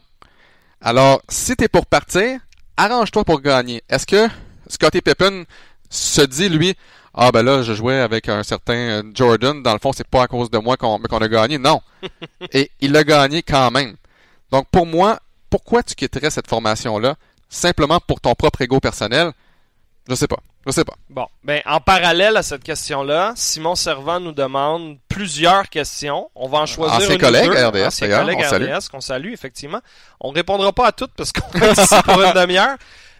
[0.82, 2.40] Alors, si tu es pour partir,
[2.76, 3.84] arrange-toi pour gagner.
[3.90, 4.28] Est-ce que
[4.68, 5.46] Scottie Pippen
[5.90, 6.76] se dit, lui,
[7.14, 10.24] ah ben là, je jouais avec un certain euh, Jordan, dans le fond, c'est pas
[10.24, 11.58] à cause de moi qu'on qu'on a gagné.
[11.58, 11.82] Non.
[12.54, 13.96] Et il a gagné quand même.
[14.52, 15.20] Donc, pour moi,
[15.50, 17.16] pourquoi tu quitterais cette formation-là?
[17.50, 19.32] Simplement pour ton propre ego personnel?
[20.10, 20.40] Je sais pas.
[20.66, 20.96] Je sais pas.
[21.10, 26.30] Bon, ben en parallèle à cette question-là, Simon Servant nous demande plusieurs questions.
[26.36, 27.68] On va en choisir Ancien une ou deux.
[27.68, 28.56] RDS, Ancien collègue on.
[28.56, 29.80] RDS, qu'on salue, effectivement.
[30.20, 32.76] On répondra pas à toutes parce qu'on est ici pour une demi-heure.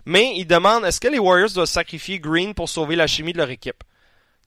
[0.06, 3.38] Mais il demande, est-ce que les Warriors doivent sacrifier Green pour sauver la chimie de
[3.38, 3.82] leur équipe?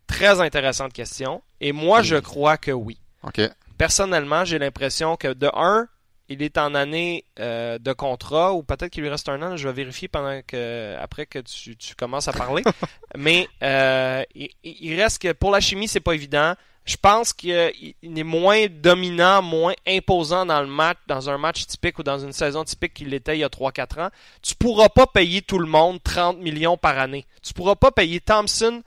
[0.06, 1.42] Très intéressante question.
[1.60, 2.98] Et moi, je crois que oui.
[3.22, 3.40] OK.
[3.78, 5.86] Personnellement, j'ai l'impression que de un,
[6.30, 9.56] il est en année euh, de contrat, ou peut-être qu'il lui reste un an.
[9.56, 12.62] Je vais vérifier pendant que après que tu, tu commences à parler.
[13.16, 16.54] Mais euh, il, il reste que pour la chimie, c'est pas évident.
[16.84, 17.72] Je pense qu'il
[18.02, 22.18] il est moins dominant, moins imposant dans le match, dans un match typique ou dans
[22.18, 24.10] une saison typique qu'il l'était il y a 3-4 ans.
[24.40, 27.26] Tu pourras pas payer tout le monde 30 millions par année.
[27.42, 28.82] Tu pourras pas payer Thompson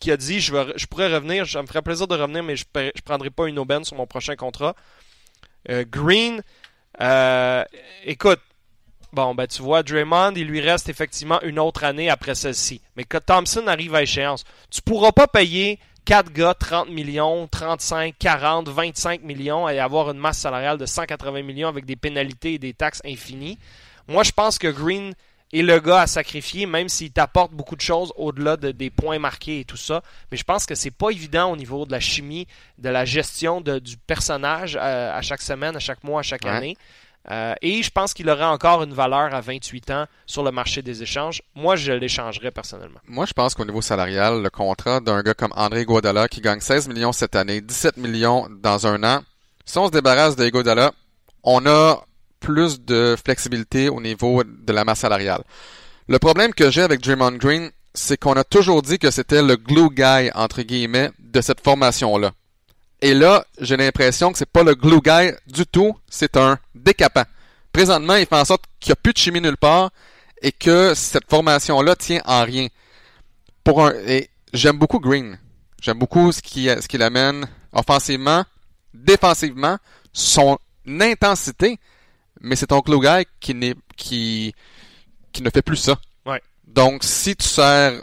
[0.00, 2.56] qui a dit je, veux, je pourrais revenir, ça me ferait plaisir de revenir, mais
[2.56, 4.74] je ne prendrai pas une aubaine sur mon prochain contrat.
[5.68, 6.42] Euh, Green,
[7.00, 7.64] euh,
[8.04, 8.40] écoute,
[9.12, 12.80] bon, ben tu vois, Draymond, il lui reste effectivement une autre année après celle-ci.
[12.96, 18.14] Mais que Thompson arrive à échéance, tu pourras pas payer 4 gars 30 millions, 35,
[18.18, 22.58] 40, 25 millions et avoir une masse salariale de 180 millions avec des pénalités et
[22.58, 23.58] des taxes infinies.
[24.08, 25.14] Moi, je pense que Green
[25.52, 29.18] est le gars à sacrifier, même s'il t'apporte beaucoup de choses au-delà de, des points
[29.18, 30.02] marqués et tout ça.
[30.30, 32.46] Mais je pense que c'est pas évident au niveau de la chimie,
[32.78, 36.44] de la gestion de, du personnage euh, à chaque semaine, à chaque mois, à chaque
[36.44, 36.50] Ouais.
[36.50, 36.76] année.
[37.30, 40.80] Euh, et je pense qu'il aurait encore une valeur à 28 ans sur le marché
[40.80, 41.42] des échanges.
[41.54, 42.98] Moi, je l'échangerais personnellement.
[43.06, 46.60] Moi, je pense qu'au niveau salarial, le contrat d'un gars comme André Guadala qui gagne
[46.60, 49.20] 16 millions cette année, 17 millions dans un an,
[49.66, 50.92] si on se débarrasse de Guadala,
[51.42, 52.02] on a
[52.40, 55.42] plus de flexibilité au niveau de la masse salariale.
[56.08, 59.56] Le problème que j'ai avec Draymond Green, c'est qu'on a toujours dit que c'était le
[59.56, 62.32] glue guy, entre guillemets, de cette formation-là.
[63.02, 67.24] Et là, j'ai l'impression que c'est pas le glue guy du tout, c'est un décapant.
[67.72, 69.90] Présentement, il fait en sorte qu'il n'y a plus de chimie nulle part
[70.42, 72.66] et que cette formation-là tient en rien.
[73.64, 75.38] Pour un, et j'aime beaucoup Green.
[75.80, 78.44] J'aime beaucoup ce qu'il ce qu'il amène offensivement,
[78.92, 79.78] défensivement,
[80.12, 81.78] son intensité,
[82.40, 84.54] mais c'est ton guy qui n'est qui
[85.32, 85.96] qui ne fait plus ça.
[86.26, 86.42] Ouais.
[86.66, 88.02] Donc si tu sers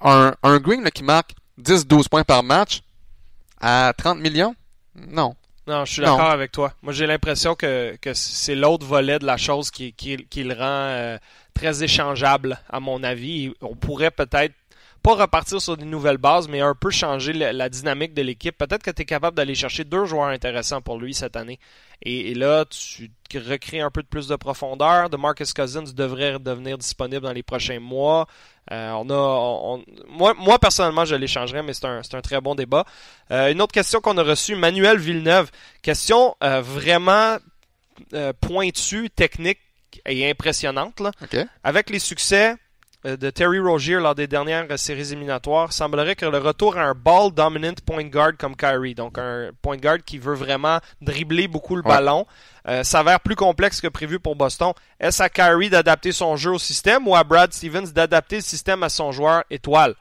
[0.00, 2.80] un, un Green là, qui marque 10-12 points par match
[3.60, 4.54] à 30 millions,
[4.94, 5.34] non.
[5.66, 6.74] Non, je suis d'accord avec toi.
[6.82, 10.52] Moi, j'ai l'impression que, que c'est l'autre volet de la chose qui, qui, qui le
[10.52, 11.18] rend euh,
[11.54, 13.50] très échangeable, à mon avis.
[13.62, 14.52] On pourrait peut-être
[15.04, 18.56] pas repartir sur des nouvelles bases, mais un peu changer la, la dynamique de l'équipe.
[18.56, 21.60] Peut-être que tu es capable d'aller chercher deux joueurs intéressants pour lui cette année.
[22.02, 25.10] Et, et là, tu recrées un peu de plus de profondeur.
[25.10, 28.26] De Marcus Cousins devrait devenir disponible dans les prochains mois.
[28.72, 32.54] Euh, on a, on- moi, moi, personnellement, je l'échangerais, mais c'est un, un très bon
[32.54, 32.84] débat.
[33.30, 35.50] Euh, une autre question qu'on a reçue, Manuel Villeneuve.
[35.82, 37.36] Question euh, vraiment
[38.40, 39.60] pointue, technique
[40.06, 40.98] et impressionnante.
[41.00, 41.12] Là.
[41.62, 42.56] Avec les succès
[43.04, 46.94] de Terry Rozier lors des dernières euh, séries éliminatoires, semblerait que le retour à un
[46.94, 51.76] ball dominant point guard comme Kyrie, donc un point guard qui veut vraiment dribbler beaucoup
[51.76, 51.88] le Ouais.
[51.94, 52.26] ballon,
[52.68, 54.72] euh, s'avère plus complexe que prévu pour Boston.
[54.98, 58.82] Est-ce à Kyrie d'adapter son jeu au système ou à Brad Stevens d'adapter le système
[58.82, 59.94] à son joueur étoile?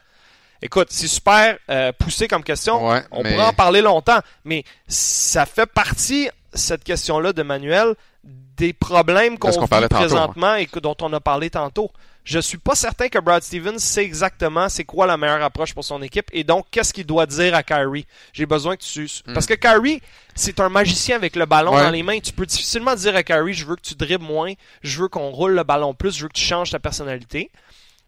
[0.62, 2.88] Écoute, c'est super euh, poussé comme question.
[2.90, 7.96] Ouais, On mais- pourrait en parler longtemps, mais ça fait partie, cette question-là de Manuel,
[8.24, 11.92] des problèmes qu'on vit tantôt, présentement et que, dont on a parlé tantôt.
[12.24, 15.84] Je suis pas certain que Brad Stevens sait exactement c'est quoi la meilleure approche pour
[15.84, 18.06] son équipe et donc qu'est-ce qu'il doit dire à Kyrie.
[18.32, 19.10] J'ai besoin que tu...
[19.34, 20.02] Parce que Kyrie,
[20.34, 21.74] c'est un magicien avec le ballon.
[21.76, 21.84] Ouais.
[21.84, 22.20] dans les mains.
[22.20, 25.32] Tu peux difficilement dire à Kyrie, je veux que tu dribbles moins, je veux qu'on
[25.32, 27.52] roule le ballon plus, je veux que tu changes ta personnalité.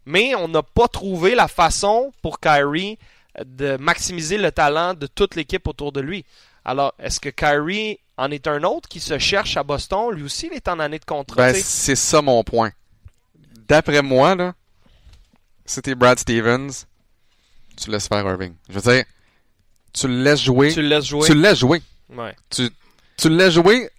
[0.06, 2.98] Mais on n'a pas trouvé la façon pour Kyrie
[3.44, 6.26] de maximiser le talent de toute l'équipe autour de lui.
[6.64, 10.12] Alors, est-ce que Kyrie en est un autre qui se cherche à Boston?
[10.12, 11.52] Lui aussi, il est en année de contrat.
[11.52, 12.72] Ben, c'est ça mon point.
[13.68, 14.54] D'après moi, là,
[15.66, 16.86] c'était Brad Stevens,
[17.76, 18.54] tu laisses faire Irving.
[18.70, 19.06] Je veux dire,
[19.94, 20.74] tu le laisses jouer.
[20.74, 21.28] Tu le laisses jouer.
[21.28, 21.82] Tu le laisses jouer.
[22.10, 22.36] Ouais.
[22.50, 22.70] Tu,
[23.18, 23.90] tu le laisses jouer,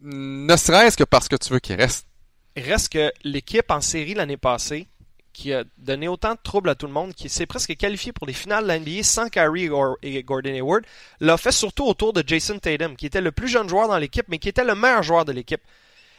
[0.00, 2.06] ne serait-ce que parce que tu veux qu'il reste.
[2.56, 4.88] Il reste que l'équipe en série l'année passée,
[5.32, 8.26] qui a donné autant de troubles à tout le monde, qui s'est presque qualifié pour
[8.26, 9.70] les finales de la NBA sans Kyrie
[10.02, 10.84] et Gordon Hayward,
[11.20, 14.26] l'a fait surtout autour de Jason Tatum, qui était le plus jeune joueur dans l'équipe,
[14.28, 15.62] mais qui était le meilleur joueur de l'équipe.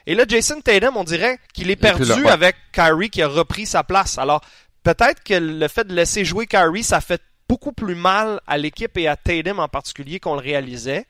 [0.05, 2.29] Et là, Jason Tatum, on dirait qu'il est perdu là, ouais.
[2.29, 4.17] avec Kyrie qui a repris sa place.
[4.17, 4.41] Alors,
[4.83, 8.97] peut-être que le fait de laisser jouer Kyrie, ça fait beaucoup plus mal à l'équipe
[8.97, 11.05] et à Tatum en particulier qu'on le réalisait.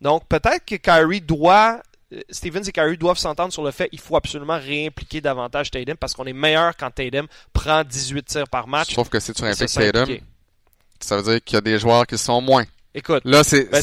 [0.00, 1.80] Donc, peut-être que Kyrie doit
[2.12, 5.96] euh, Stevens et Kyrie doivent s'entendre sur le fait qu'il faut absolument réimpliquer davantage Tatum
[5.96, 8.94] parce qu'on est meilleur quand Tatum prend 18 tirs par match.
[8.94, 10.22] Sauf que si tu impliques Tatum, impliqué.
[11.00, 12.64] ça veut dire qu'il y a des joueurs qui sont moins.
[12.94, 13.70] Écoute, Là, c'est.
[13.70, 13.80] ben,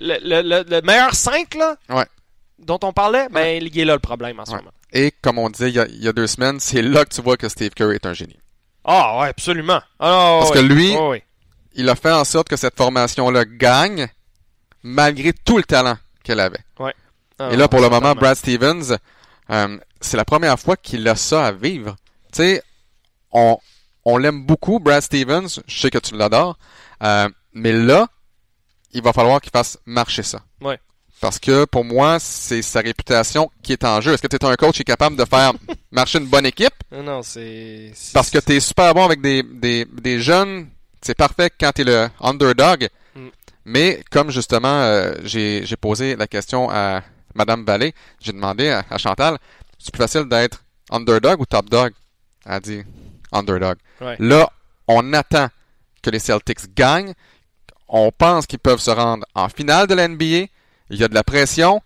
[0.00, 2.04] le- le meilleur 5 là, Ouais.
[2.58, 4.58] Dont on parlait, ben, il est là le problème en ce Ouais.
[4.58, 4.70] moment.
[4.92, 7.14] Et comme on disait il y, a, il y a deux semaines, c'est là que
[7.14, 8.38] tu vois que Steve Kerr est un génie.
[8.84, 9.80] Ah ouais, absolument.
[9.98, 10.56] Ah, Parce ouais.
[10.56, 11.24] que lui- Ouais, ouais.
[11.74, 14.08] Il a fait en sorte que cette formation-là gagne
[14.82, 16.64] malgré tout le talent qu'elle avait.
[17.40, 18.14] Ah, Et là, pour le moment.
[18.16, 18.96] Brad Stevens,
[19.50, 21.94] euh, c'est la première fois qu'il a ça à vivre.
[22.32, 22.62] Tu sais,
[23.30, 23.58] on,
[24.04, 25.60] on l'aime beaucoup, Brad Stevens.
[25.68, 26.58] Je sais que tu l'adores.
[27.04, 28.08] Euh, mais là,
[28.92, 30.40] il va falloir qu'il fasse marcher ça.
[30.60, 30.80] Ouais.
[31.20, 34.12] Parce que pour moi, c'est sa réputation qui est en jeu.
[34.12, 35.52] Est-ce que tu es un coach qui est capable de faire
[35.90, 36.74] marcher une bonne équipe?
[36.92, 37.92] Non, non, c'est.
[38.14, 40.68] Parce que tu es super bon avec des, des, des jeunes.
[41.02, 42.88] C'est parfait quand tu es le underdog.
[43.14, 43.28] Mm.
[43.64, 47.02] Mais comme justement, euh, j'ai j'ai posé la question à
[47.34, 49.38] Madame Vallée, j'ai demandé à, à Chantal,
[49.78, 51.92] c'est plus facile d'être underdog ou top dog?
[52.46, 52.82] Elle a dit
[53.32, 53.76] underdog.
[54.00, 54.16] Ouais.
[54.18, 54.50] Là,
[54.86, 55.48] on attend
[56.02, 57.14] que les Celtics gagnent.
[57.88, 60.46] On pense qu'ils peuvent se rendre en finale de la NBA.
[60.90, 61.80] Il y a de la pression.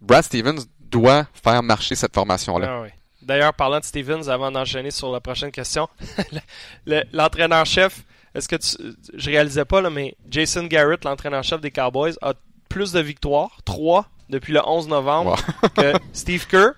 [0.00, 2.82] Brad Stevens doit faire marcher cette formation-là.
[2.86, 2.88] Ah.
[3.22, 5.88] D'ailleurs, parlant de Stevens, avant d'enchaîner sur la prochaine question,
[6.86, 8.02] le- l'entraîneur-chef,
[8.34, 8.76] est-ce que tu,
[9.14, 12.34] je réalisais pas, là, mais Jason Garrett, l'entraîneur-chef des Cowboys, a
[12.68, 15.68] plus de victoires, 3 depuis le 11 novembre, Wow.
[15.70, 16.72] que Steve Kerr,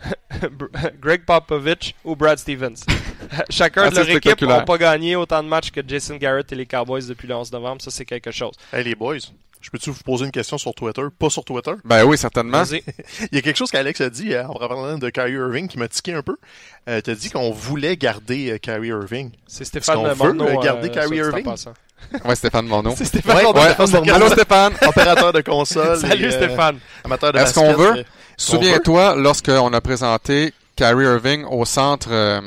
[1.00, 2.84] Greg Popovich ou Brad Stevens.
[3.50, 6.50] Chacun Ah, de leur c'est équipe n'a pas gagné autant de matchs que Jason Garrett
[6.52, 7.82] et les Cowboys depuis le 11 novembre.
[7.82, 8.54] Ça, c'est quelque chose.
[8.72, 9.16] Hey les boys,
[9.60, 11.02] je peux-tu vous poser une question sur Twitter?
[11.18, 11.72] Pas sur Twitter.
[11.84, 12.62] Ben oui, certainement.
[12.62, 12.82] Vas-y.
[13.32, 15.78] Il y a quelque chose qu'Alex a dit euh, en parlant de Kyrie Irving qui
[15.78, 16.36] m'a tiqué un peu.
[16.88, 19.30] Euh, T'as dit qu'on voulait garder euh, Kyrie Irving.
[19.46, 21.46] C'est Stéphane qu'on veut, Morneau, euh, garder euh, Kyrie Irving?
[22.24, 22.94] Ouais, Stéphane Morneau.
[22.96, 24.10] C'est Stéphane Ouais, ouais.
[24.12, 24.72] Allô Stéphane!
[24.86, 25.96] Opérateur de console.
[26.00, 26.78] Salut et, euh, Stéphane.
[27.04, 27.76] amateur de Est-ce basket.
[27.76, 27.98] qu'on veut?
[27.98, 28.04] euh,
[28.36, 32.40] Souviens-toi, lorsqu'on a présenté Kyrie Irving au centre, euh,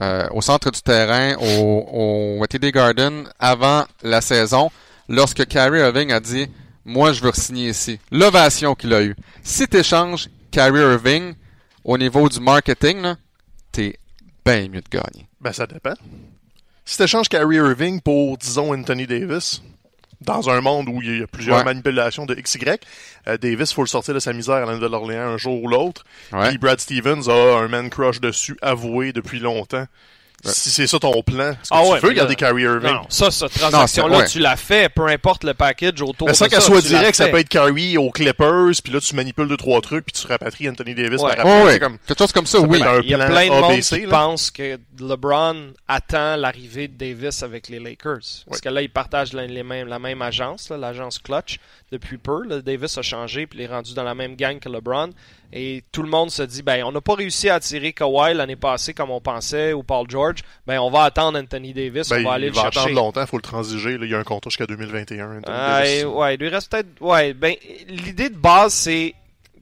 [0.00, 4.70] euh, au centre du terrain, au, au TD Garden, avant la saison,
[5.08, 6.46] lorsque Kyrie Irving a dit,
[6.84, 7.98] moi, je veux signer ici.
[8.10, 9.16] L'ovation qu'il a eue.
[9.42, 11.34] Si tu échanges Kyrie Irving
[11.84, 13.14] au niveau du marketing,
[13.72, 13.98] t'es
[14.44, 15.26] bien mieux de gagner.
[15.40, 15.94] Ben, ça dépend.
[16.84, 19.62] Si tu échanges Kyrie Irving pour, disons, Anthony Davis,
[20.22, 21.64] dans un monde où il y a plusieurs Ouais.
[21.64, 22.64] manipulations de XY,
[23.28, 26.04] euh, Davis, faut le sortir de sa misère à la Nouvelle-Orléans un jour ou l'autre.
[26.32, 26.48] Ouais.
[26.48, 29.86] Puis Brad Stevens a un man crush dessus, avoué depuis longtemps.
[30.44, 32.62] Si c'est ça ton plan, est-ce que Ah tu ouais, veux mais garder là- Kyrie
[32.62, 32.92] Irving?
[32.92, 34.26] Non, ça, cette transaction-là, ouais.
[34.26, 36.48] tu l'as fait, peu importe le package autour Mais de sans ça.
[36.48, 39.80] qu'elle soit directe, ça peut être Kyrie aux Clippers, puis là tu manipules deux trois
[39.80, 41.34] trucs, puis tu rapatries Anthony Davis Ouais.
[41.34, 41.64] par Oh, après.
[41.64, 41.72] ouais.
[41.72, 42.80] C'est comme Quelque chose comme ça, oui.
[43.02, 44.10] Il y a plein de monde ABC, qui là.
[44.10, 48.44] pense que LeBron attend l'arrivée de Davis avec les Lakers.
[48.48, 51.58] Parce que là, ils partagent la, les mêmes- la même agence, là, l'agence Clutch,
[51.90, 52.44] depuis peu.
[52.46, 55.10] Là, Davis a changé, puis il est rendu dans la même gang que LeBron.
[55.52, 58.56] Et tout le monde se dit, ben, on n'a pas réussi à attirer Kawhi l'année
[58.56, 60.40] passée comme on pensait, ou Paul George.
[60.66, 62.80] Ben, on va attendre Anthony Davis, ben, on va aller il le va chercher.
[62.80, 63.96] attendre longtemps, faut le transiger.
[63.96, 65.38] Là, il y a un contrat jusqu'à 2021.
[65.38, 66.00] Anthony Ah, Davis.
[66.00, 66.88] et- ouais, il lui reste peut-être.
[67.00, 67.54] Ouais, ben,
[67.88, 69.14] l'idée de base, c'est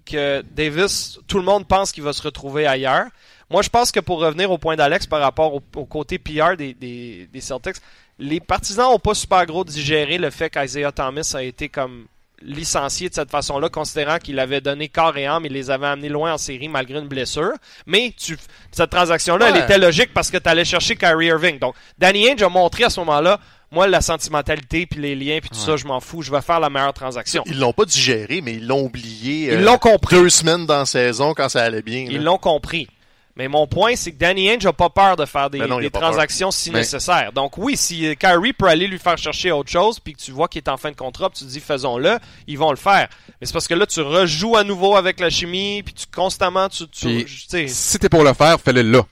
[0.04, 3.06] que Davis, tout le monde pense qu'il va se retrouver ailleurs.
[3.48, 6.56] Moi, je pense que pour revenir au point d'Alex par rapport au, au côté PR
[6.56, 7.76] des, des, des Celtics,
[8.18, 12.06] les partisans n'ont pas super gros digéré le fait qu'Isaiah Thomas a été comme
[12.42, 16.08] licencié de cette façon-là, considérant qu'il avait donné corps et âme, il les avait amenés
[16.08, 17.52] loin en série malgré une blessure.
[17.86, 18.36] Mais tu,
[18.70, 21.58] cette transaction-là, elle était logique parce que tu allais chercher Kyrie Irving.
[21.58, 23.40] Donc, Danny Ainge a montré à ce moment-là,
[23.72, 26.60] moi, la sentimentalité, puis les liens, puis tout ça, je m'en fous, je vais faire
[26.60, 27.42] la meilleure transaction.
[27.46, 29.52] Ils l'ont pas digéré, mais ils l'ont oublié.
[29.52, 30.16] Ils euh, l'ont compris.
[30.16, 32.06] Deux semaines dans la saison quand ça allait bien.
[32.08, 32.88] Ils l'ont compris.
[33.36, 35.78] Mais mon point, c'est que Danny Ainge n'a pas peur de faire des, Ben non,
[35.78, 37.32] des transactions si Mais- nécessaire.
[37.32, 40.48] Donc oui, si Kyrie peut aller lui faire chercher autre chose, puis que tu vois
[40.48, 43.08] qu'il est en fin de contrat, puis tu te dis faisons-le, ils vont le faire.
[43.40, 46.68] Mais c'est parce que là, tu rejoues à nouveau avec la chimie, puis tu constamment,
[46.70, 49.02] tu, tu, Puis, Si t'es pour le faire, fais-le là.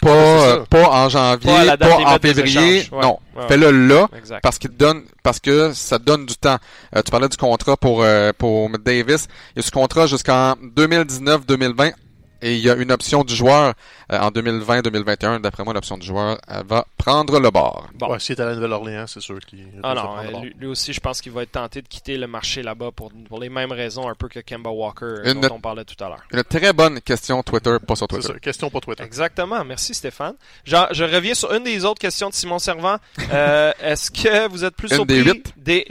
[0.00, 2.88] Pas, euh, pas en janvier, Pas en février.
[2.92, 3.02] Ouais.
[3.02, 3.48] Non, Ouais.
[3.48, 4.40] fais-le là exact.
[4.44, 6.56] parce qu'il te donne parce que ça donne du temps.
[6.96, 9.26] Euh, tu parlais du contrat pour euh, pour Davis.
[9.54, 11.92] Il y a ce contrat jusqu'en 2019-2020
[12.40, 13.74] Et il y a une option du joueur
[14.12, 15.40] euh, en 2020-2021.
[15.40, 17.88] D'après moi, l'option du joueur elle va prendre le bord.
[17.94, 18.10] Bon.
[18.12, 19.66] Ouais, s'il est à la Nouvelle-Orléans, c'est sûr qu'il.
[19.82, 20.42] Ah non, va prendre euh, le bord.
[20.44, 23.10] lui, lui aussi, je pense qu'il va être tenté de quitter le marché là-bas pour,
[23.28, 26.02] pour les mêmes raisons un peu que Kemba Walker euh, Une- dont on parlait tout
[26.04, 26.22] à l'heure.
[26.32, 28.28] Une très bonne question Twitter, pas sur Twitter.
[28.28, 28.38] ça.
[28.38, 29.02] Question pour Twitter.
[29.02, 30.34] Exactement, merci Stéphane.
[30.64, 32.96] Jean- je reviens sur une des autres questions de Simon Servant.
[33.32, 35.54] Euh, Est-ce que vous êtes plus Une surpris des huit?
[35.56, 35.86] des-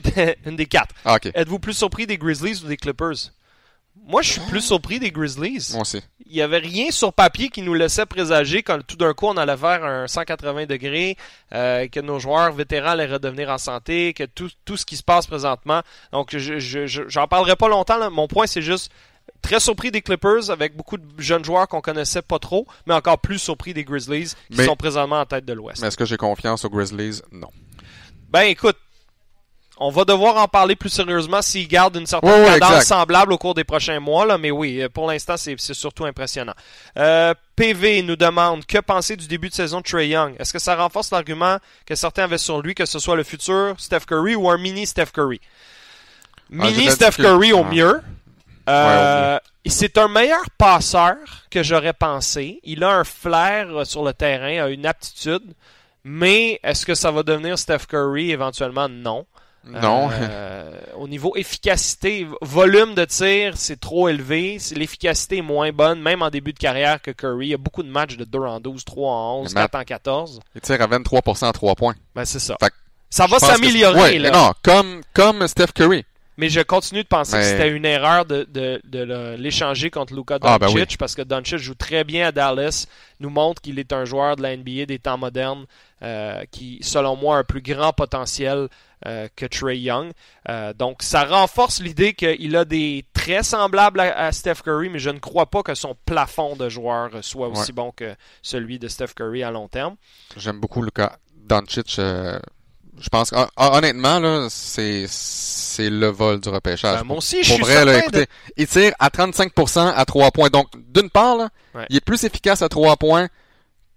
[0.45, 0.93] une des quatre?
[1.05, 1.31] Ah, ok.
[1.33, 3.31] Êtes-vous plus surpris des Grizzlies ou des Clippers?
[4.07, 5.69] Moi, je suis plus surpris des Grizzlies.
[5.73, 6.01] Moi aussi.
[6.29, 9.37] Il y avait rien sur papier qui nous laissait présager quand tout d'un coup on
[9.37, 11.15] allait faire un 180 degrés,
[11.53, 15.03] euh, que nos joueurs vétérans allaient redevenir en santé, que tout, tout ce qui se
[15.03, 15.81] passe présentement.
[16.11, 17.97] Donc, je, je, je- j'en parlerai pas longtemps.
[17.97, 18.09] là.
[18.09, 18.91] Mon point, c'est juste
[19.41, 23.19] très surpris des Clippers avec beaucoup de jeunes joueurs qu'on connaissait pas trop, mais encore
[23.19, 25.81] plus surpris des Grizzlies qui Mais- sont présentement en tête de l'Ouest.
[25.81, 27.21] Mais est-ce que j'ai confiance aux Grizzlies?
[27.31, 27.49] Non.
[28.29, 28.77] Ben écoute,
[29.79, 32.85] on va devoir en parler plus sérieusement s'ils gardent une certaine cadence exact.
[32.85, 36.53] semblable au cours des prochains mois, là, mais oui, euh, pour l'instant, c'est surtout impressionnant.
[36.97, 40.35] Euh, PV nous demande que penser du début de saison de Trey Young?
[40.39, 43.75] Est-ce que ça renforce l'argument que certains avaient sur lui, que ce soit le futur
[43.77, 45.39] Steph Curry ou un mini Steph Curry?
[46.49, 47.71] Mini j'aurais Steph que- Curry au Ah.
[47.73, 48.01] mieux.
[48.69, 51.17] Euh, C'est un meilleur passeur
[51.51, 52.59] que j'aurais pensé.
[52.63, 55.43] Il a un flair euh, sur le terrain, a une aptitude.
[56.05, 58.87] Mais est-ce que ça va devenir Steph Curry éventuellement?
[58.87, 59.25] Non.
[59.65, 60.09] Non.
[60.13, 64.57] Euh, au niveau efficacité, volume de tir, c'est trop élevé.
[64.75, 67.47] L'efficacité est moins bonne, même en début de carrière que Curry.
[67.47, 69.75] Il y a beaucoup de matchs de 2 en 12, 3 en 11, Mais 4
[69.75, 70.39] en 14.
[70.55, 71.95] Il tire à 23% à 3 points.
[72.15, 72.55] Ben, c'est ça.
[72.61, 72.71] Fait
[73.09, 74.31] Ça va s'améliorer, Ouais, là.
[74.31, 76.05] non, comme, comme Steph Curry.
[76.39, 80.37] Mais je continue de penser que c'était une erreur de, de, de l'échanger contre Luka
[80.43, 80.95] Ah, Doncic ben oui.
[80.99, 82.85] parce que Doncic joue très bien à Dallas,
[83.19, 85.65] nous montre qu'il est un joueur de la NBA des temps modernes
[86.03, 88.67] euh, qui, selon moi, a un plus grand potentiel
[89.05, 90.11] euh, que Trey Young.
[90.49, 94.99] Euh, donc, ça renforce l'idée qu'il a des traits semblables à, à Steph Curry, mais
[94.99, 97.75] je ne crois pas que son plafond de joueur soit aussi Ouais.
[97.75, 99.95] bon que celui de Steph Curry à long terme.
[100.35, 100.83] J'aime beaucoup
[101.35, 101.99] Doncic.
[101.99, 102.39] euh,
[102.99, 106.97] je pense hon- honnêtement, là, c'est, c'est le vol du repêchage.
[106.99, 108.25] Ben, moi aussi, je Pour suis vrai, là, de- écoutez,
[108.57, 110.49] il tire à 35% à 3 points.
[110.49, 111.85] Donc, d'une part, là, Ouais.
[111.91, 113.27] il est plus efficace à 3 points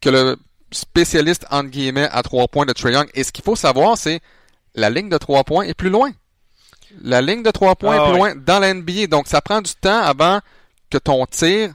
[0.02, 0.36] que le
[0.70, 3.08] spécialiste, entre guillemets, à 3 points de Trae Young.
[3.14, 4.20] Et ce qu'il faut savoir, c'est
[4.74, 6.10] la ligne de 3 points est plus loin.
[7.02, 8.34] La ligne de 3 points Ah est plus ouais.
[8.34, 9.06] loin dans la NBA.
[9.06, 10.40] Donc, ça prend du temps avant
[10.90, 11.72] que ton tir...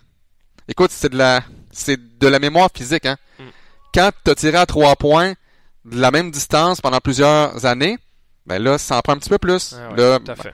[0.68, 1.42] Écoute, c'est de la,
[1.72, 3.18] c'est de la mémoire physique, hein.
[3.40, 3.44] Mm.
[3.94, 5.34] Quand tu as tiré à 3 points
[5.86, 7.98] de la même distance pendant plusieurs années,
[8.46, 9.76] ben là, ça en prend un petit peu plus.
[9.78, 10.54] Ah Là, tout à fait.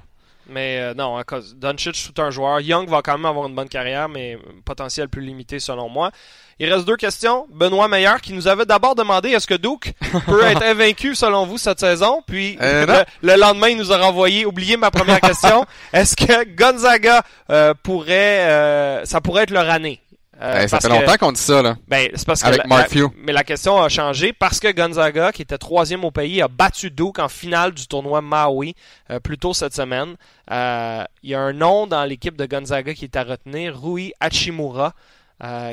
[0.51, 2.59] Mais euh, non, à cause Doncic, c'est un joueur.
[2.59, 6.11] Young va quand même avoir une bonne carrière, mais potentiel plus limité selon moi.
[6.59, 7.47] Il reste deux questions.
[7.49, 9.93] Benoît Meilleur qui nous avait d'abord demandé est-ce que Duke
[10.27, 12.21] peut être invaincu selon vous cette saison?
[12.27, 14.45] Puis Euh, le, le lendemain, il nous a renvoyé.
[14.45, 15.65] Oubliez ma première question.
[15.93, 19.99] est-ce que Gonzaga euh, pourrait, euh, ça pourrait être leur année?
[20.41, 21.75] Euh, Hey, ça fait que- longtemps qu'on dit ça, là.
[21.87, 24.71] ben, c'est parce que Avec la- Mark la- mais la question a changé parce que
[24.71, 28.73] Gonzaga, qui était troisième au pays, a battu Duke en finale du tournoi Maui
[29.11, 30.15] euh, plus tôt cette semaine.
[30.51, 34.13] Euh, Il y a un nom dans l'équipe de Gonzaga qui est à retenir, Rui
[34.19, 34.93] Hachimura,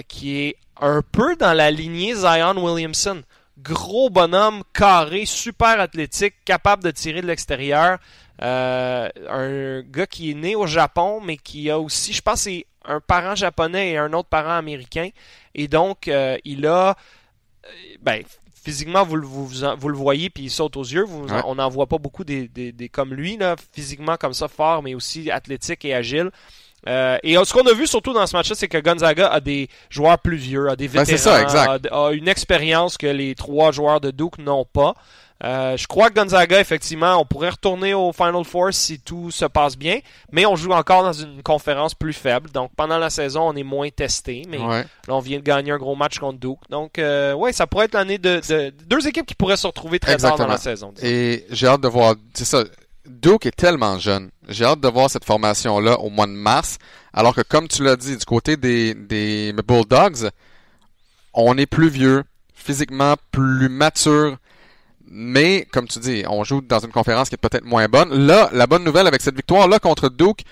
[0.06, 3.22] qui est un peu dans la lignée Zion Williamson.
[3.60, 7.98] Gros bonhomme, carré, super athlétique, capable de tirer de l'extérieur.
[8.40, 13.00] Un gars qui est né au Japon, mais qui a aussi, je pense, c'est un
[13.00, 15.10] parent japonais et un autre parent américain.
[15.54, 16.90] Et donc, euh, il a,
[17.64, 17.68] euh,
[18.02, 18.22] ben,
[18.64, 21.04] physiquement, vous, le- vous, vous, en- vous le voyez, puis il saute aux yeux.
[21.04, 21.40] Vous- Ouais.
[21.46, 24.82] On n'en voit pas beaucoup des, des, des comme lui, là, physiquement comme ça, fort,
[24.82, 26.30] mais aussi athlétique et agile.
[26.86, 29.68] Euh, et ce qu'on a vu surtout dans ce match-là, c'est que Gonzaga a des
[29.90, 31.88] joueurs plus vieux, a des Ben, vétérans, ça, exact.
[31.90, 34.94] A, a une expérience que les trois joueurs de Duke n'ont pas.
[35.44, 39.44] Euh, je crois que Gonzaga, effectivement, on pourrait retourner au Final Four si tout se
[39.44, 40.00] passe bien,
[40.32, 42.50] mais on joue encore dans une conférence plus faible.
[42.50, 44.82] Donc pendant la saison, on est moins testé, mais Ouais.
[45.06, 46.58] là, on vient de gagner un gros match contre Duke.
[46.70, 50.00] Donc, euh, ouais, ça pourrait être l'année de, de- deux équipes qui pourraient se retrouver
[50.00, 50.90] très tard dans la saison.
[50.92, 51.06] disons.
[51.06, 52.16] Et j'ai hâte de voir.
[52.34, 52.64] C'est ça.
[53.06, 54.30] Duke est tellement jeune.
[54.48, 56.78] J'ai hâte de voir cette formation-là au mois de mars.
[57.14, 60.30] Alors que, comme tu l'as dit, du côté des, des Bulldogs,
[61.32, 62.24] on est plus vieux,
[62.54, 64.36] physiquement plus mature.
[65.10, 68.26] Mais, comme tu dis, on joue dans une conférence qui est peut-être moins bonne.
[68.26, 70.44] Là, la bonne nouvelle avec cette victoire-là contre Duke,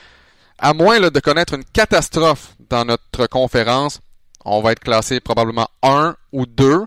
[0.58, 4.00] à moins de connaître une catastrophe dans notre conférence,
[4.44, 6.86] on va être classé probablement 1 ou 2.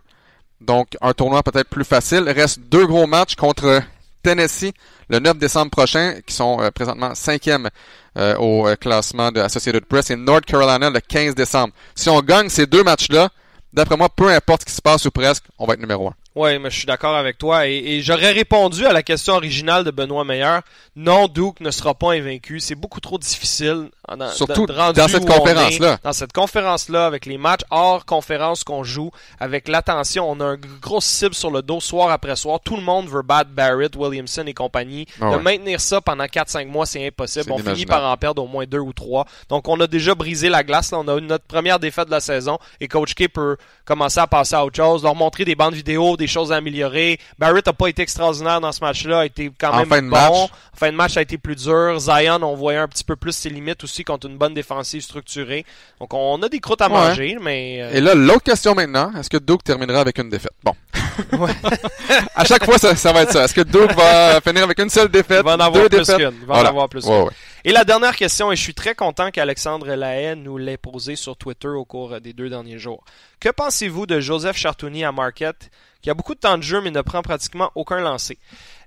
[0.62, 2.24] Donc, un tournoi peut-être plus facile.
[2.26, 3.82] Il reste deux gros matchs contre
[4.24, 4.74] Tennessee
[5.10, 7.70] le 9 décembre prochain, qui sont euh, présentement cinquième
[8.18, 11.74] euh, au euh, classement de Associated Press, et North Carolina le 15 décembre.
[11.96, 13.30] Si on gagne ces deux matchs-là,
[13.74, 16.14] d'après moi, peu importe ce qui se passe ou presque, on va être numéro un.
[16.40, 17.68] Oui, mais je suis d'accord avec toi.
[17.68, 20.62] Et, et j'aurais répondu à la question originale de Benoît Meilleur.
[20.96, 22.62] Non, Duke ne sera pas invaincu.
[22.62, 23.90] C'est beaucoup trop difficile.
[24.08, 25.98] Dans, Surtout de- rendu dans cette conférence-là.
[26.02, 29.12] Dans cette conférence-là, avec les matchs hors conférence qu'on joue,
[29.42, 32.62] avec l'attention, on a une grosse cible sur le dos soir après soir.
[32.64, 35.08] Tout le monde veut battre Barrett, Williamson et compagnie.
[35.20, 35.42] Ah de ouais.
[35.42, 37.52] maintenir ça pendant 4-5 mois, c'est impossible.
[37.52, 39.26] On finit par en perdre au moins deux ou trois.
[39.50, 40.92] Donc, on a déjà brisé la glace.
[40.92, 41.00] Là.
[41.00, 42.58] On a eu notre première défaite de la saison.
[42.80, 46.16] Et Coach K peut commencer à passer à autre chose, leur montrer des bandes vidéo,
[46.16, 47.20] des choses à améliorer.
[47.38, 49.20] Barrett n'a pas été extraordinaire dans ce match-là.
[49.20, 50.16] A été quand En même fin de bon.
[50.16, 50.32] match.
[50.32, 52.00] En fin de match, a été plus dur.
[52.00, 55.66] Zion, on voyait un petit peu plus ses limites aussi contre une bonne défensive structurée.
[56.00, 56.94] Donc, on a des croûtes à Ouais.
[56.94, 57.80] manger, mais...
[57.82, 60.54] euh, Et là, l'autre question maintenant, est-ce que Duke terminera avec une défaite?
[60.64, 60.74] Bon.
[61.34, 61.52] Ouais.
[62.36, 63.44] à chaque fois, ça, ça va être ça.
[63.46, 65.40] Est-ce que Duke va finir avec une seule défaite?
[65.42, 66.18] Il va en avoir deux plus défaites?
[66.18, 66.38] qu'une.
[66.42, 66.70] Il va en Voilà.
[66.70, 67.32] avoir plus Ouais, ouais.
[67.66, 71.36] Et la dernière question, et je suis très content qu'Alexandre Lahaye nous l'ait posée sur
[71.36, 73.04] Twitter au cours des deux derniers jours.
[73.40, 75.70] Que pensez-vous de Joseph Chartouni à Marquette,
[76.02, 78.38] qui a beaucoup de temps de jeu mais ne prend pratiquement aucun lancer?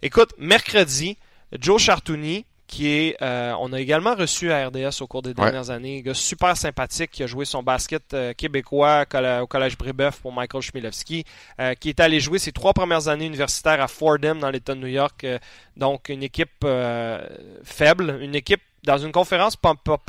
[0.00, 1.18] Écoute, mercredi,
[1.60, 5.68] Joe Chartouni, qui est, euh, on a également reçu à RDS au cours des dernières
[5.68, 9.04] années, un gars super sympathique qui a joué son basket euh, québécois
[9.42, 11.24] au Collège Brébeuf pour Michael Chmielewski,
[11.60, 14.80] euh, qui est allé jouer ses trois premières années universitaires à Fordham dans l'État de
[14.80, 15.38] New York, euh,
[15.76, 16.64] donc une équipe
[17.62, 19.56] faible, une équipe dans une conférence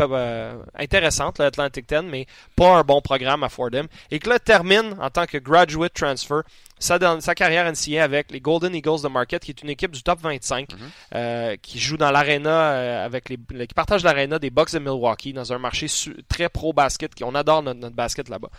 [0.01, 4.95] euh, intéressante, l'Atlantic 10, mais pas un bon programme à Fordham, et que là termine
[4.99, 6.41] en tant que graduate transfer
[6.79, 10.01] sa, sa carrière NCA avec les Golden Eagles de Marquette, qui est une équipe du
[10.01, 10.69] top 25,
[11.13, 15.33] euh, qui joue dans l'aréna euh, avec les, qui partage l'aréna des Bucks de Milwaukee
[15.33, 18.49] dans un marché su- très pro basket, qui on adore notre, notre basket là-bas.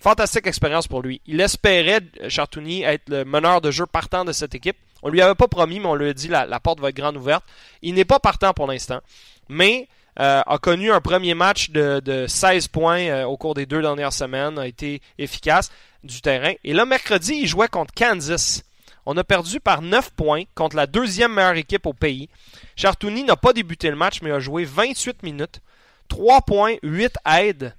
[0.00, 1.20] Fantastique expérience pour lui.
[1.26, 4.76] Il espérait, Chartouni, être le meneur de jeu partant de cette équipe.
[5.02, 6.96] On lui avait pas promis, mais on lui a dit la, la porte va être
[6.96, 7.44] grande ouverte.
[7.82, 9.00] Il n'est pas partant pour l'instant,
[9.48, 9.88] mais
[10.20, 13.80] euh, a connu un premier match de, de 16 points euh, au cours des deux
[13.80, 15.70] dernières semaines, a été efficace
[16.04, 16.52] du terrain.
[16.64, 18.62] Et là, mercredi, il jouait contre Kansas.
[19.06, 22.28] On a perdu par 9 points contre la deuxième meilleure équipe au pays.
[22.76, 25.60] Chartouni n'a pas débuté le match, mais a joué 28 minutes.
[26.08, 27.74] 3 points, 8 aides.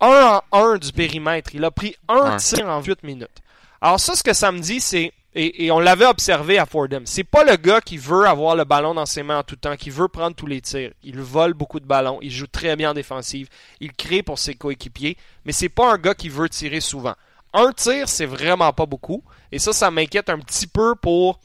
[0.00, 1.54] 1 en 1 du périmètre.
[1.54, 3.42] Il a pris un tir en 8 minutes.
[3.80, 7.24] Alors ça, ce que ça me dit, c'est, et, on l'avait observé à Fordham, c'est
[7.24, 9.90] pas le gars qui veut avoir le ballon dans ses mains en tout temps, qui
[9.90, 10.92] veut prendre tous les tirs.
[11.02, 13.48] Il vole beaucoup de ballons, il joue très bien en défensive,
[13.80, 17.14] il crée pour ses coéquipiers, mais c'est pas un gars qui veut tirer souvent.
[17.52, 21.40] Un tir, c'est vraiment pas beaucoup, et ça, ça m'inquiète un petit peu pour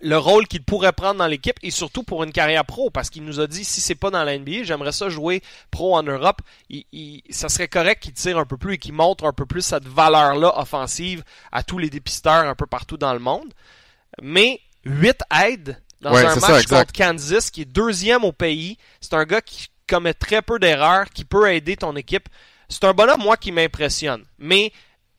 [0.00, 3.24] le rôle qu'il pourrait prendre dans l'équipe et surtout pour une carrière pro parce qu'il
[3.24, 6.40] nous a dit si c'est pas dans la NBA, j'aimerais ça jouer pro en Europe.
[6.68, 9.46] Il, il- ça serait correct qu'il tire un peu plus et qu'il montre un peu
[9.46, 11.22] plus cette valeur-là offensive
[11.52, 13.52] à tous les dépisteurs un peu partout dans le monde.
[14.20, 18.76] Mais 8 aides dans Ouais, un match ça, contre Kansas qui est deuxième au pays.
[19.00, 22.28] C'est un gars qui commet très peu d'erreurs, qui peut aider ton équipe.
[22.68, 24.24] C'est un bonhomme, moi, qui m'impressionne.
[24.38, 24.72] Mais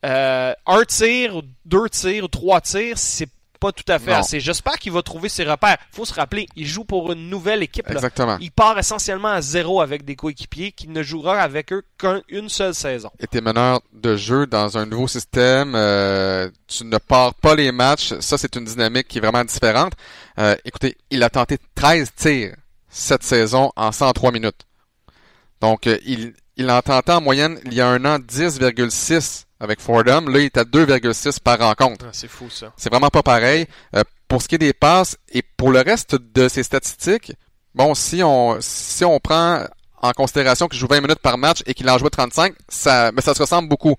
[0.05, 3.29] euh, un tir, ou deux tirs, ou trois tirs, c'est
[3.59, 4.17] pas tout à fait Non.
[4.19, 4.39] assez.
[4.39, 5.77] J'espère qu'il va trouver ses repères.
[5.91, 7.87] faut se rappeler, il joue pour une nouvelle équipe.
[7.87, 7.93] là.
[7.95, 8.37] Exactement.
[8.39, 12.73] Il part essentiellement à zéro avec des coéquipiers qui ne jouera avec eux qu'une seule
[12.75, 13.09] saison.
[13.19, 17.71] Et t'es meneur de jeu dans un nouveau système, euh, tu ne pars pas les
[17.71, 19.93] matchs, ça c'est une dynamique qui est vraiment différente.
[20.39, 22.55] Euh, écoutez, il a tenté 13 tirs
[22.89, 24.61] cette saison en 103 minutes.
[25.61, 29.79] Donc euh, il, il en tentait en moyenne il y a un an 10,6 avec
[29.79, 32.05] Fordham, là il est à 2,6 par rencontre.
[32.07, 32.73] Ah, c'est fou ça.
[32.77, 33.67] C'est vraiment pas pareil.
[33.95, 37.33] Euh, pour ce qui est des passes et pour le reste de ses statistiques,
[37.73, 39.65] bon, si on si on prend
[40.01, 43.21] en considération qu'il joue 20 minutes par match et qu'il en joue 35, ça, mais
[43.21, 43.95] ça se ressemble beaucoup.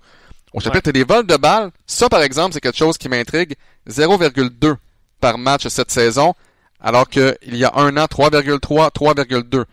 [0.53, 3.55] Au chapitre des vols de balles, ça par exemple, c'est quelque chose qui m'intrigue.
[3.87, 4.75] 0,2
[5.19, 6.33] par match cette saison,
[6.79, 8.59] alors qu'il y a un an, 3,3,
[8.91, 9.65] 3,2.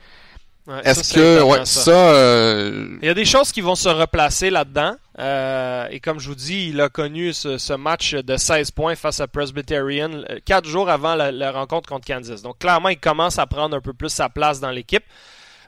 [0.66, 4.48] Ouais, Est-ce que ouais, ça, euh, Il y a des choses qui vont se replacer
[4.48, 4.94] là-dedans.
[5.18, 8.94] Euh, et comme je vous dis, il a connu ce, ce match de 16 points
[8.96, 12.40] face à Presbyterian euh, quatre jours avant la, la rencontre contre Kansas.
[12.42, 15.04] Donc clairement, il commence à prendre un peu plus sa place dans l'équipe.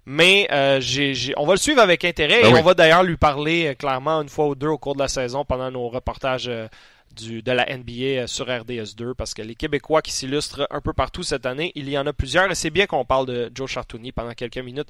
[0.09, 2.61] Mais euh, j'ai- j'ai- on va le suivre avec intérêt Ben et oui.
[2.61, 5.45] on va d'ailleurs lui parler clairement une fois ou deux au cours de la saison
[5.45, 6.69] pendant nos reportages euh,
[7.17, 11.23] de la NBA euh, sur RDS2 parce que les Québécois qui s'illustrent un peu partout
[11.23, 14.13] cette année, il y en a plusieurs et c'est bien qu'on parle de Joe Chartouni
[14.13, 14.89] pendant quelques minutes.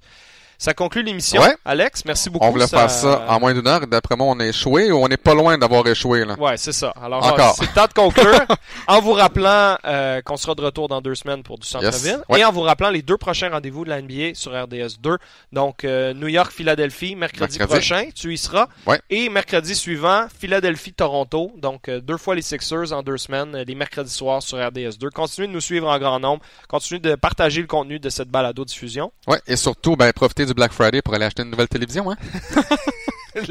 [0.59, 1.41] Ça conclut l'émission.
[1.43, 1.55] Ouais.
[1.65, 2.47] Alex, merci beaucoup.
[2.47, 3.87] on voulait faire ça en moins d'une heure.
[3.87, 6.35] D'après moi, on a échoué ou on n'est pas loin d'avoir échoué là.
[6.39, 6.93] Ouais, c'est ça.
[7.03, 7.51] Alors, Encore.
[7.51, 8.47] euh, c'est le temps de conclure
[8.89, 12.19] en vous rappelant euh, qu'on sera de retour dans deux semaines pour du centre-ville Yes.
[12.29, 12.41] Ouais.
[12.41, 15.17] et en vous rappelant les deux prochains rendez-vous de la NBA sur RDS 2.
[15.53, 17.79] Donc, euh, New York-Philadelphie, mercredi, Mercredi.
[17.87, 18.67] prochain, tu y seras.
[18.87, 19.01] Ouais.
[19.11, 21.53] Et mercredi suivant, Philadelphie-Toronto.
[21.59, 25.11] Donc, euh, deux fois les Sixers en deux semaines, les mercredis soirs sur RDS 2.
[25.11, 26.43] Continuez de nous suivre en grand nombre.
[26.69, 29.13] Continuez de partager le contenu de cette balado-diffusion.
[29.27, 32.17] Ouais, et surtout, ben, profitez du Black Friday pour aller acheter une nouvelle télévision, hein?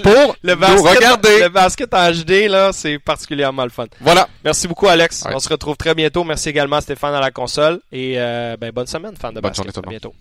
[0.01, 1.39] pour Le nous basket, regarder.
[1.41, 3.85] le basket en HD, là, c'est particulièrement le fun.
[4.01, 4.27] Voilà.
[4.43, 5.23] Merci beaucoup, Alex.
[5.25, 5.31] Ouais.
[5.35, 6.23] On se retrouve très bientôt.
[6.23, 7.79] Merci également à Stéphane à la console.
[7.91, 9.57] Et euh, ben, bonne semaine, fan de Bonne basket.
[9.57, 10.15] journée tout À bientôt.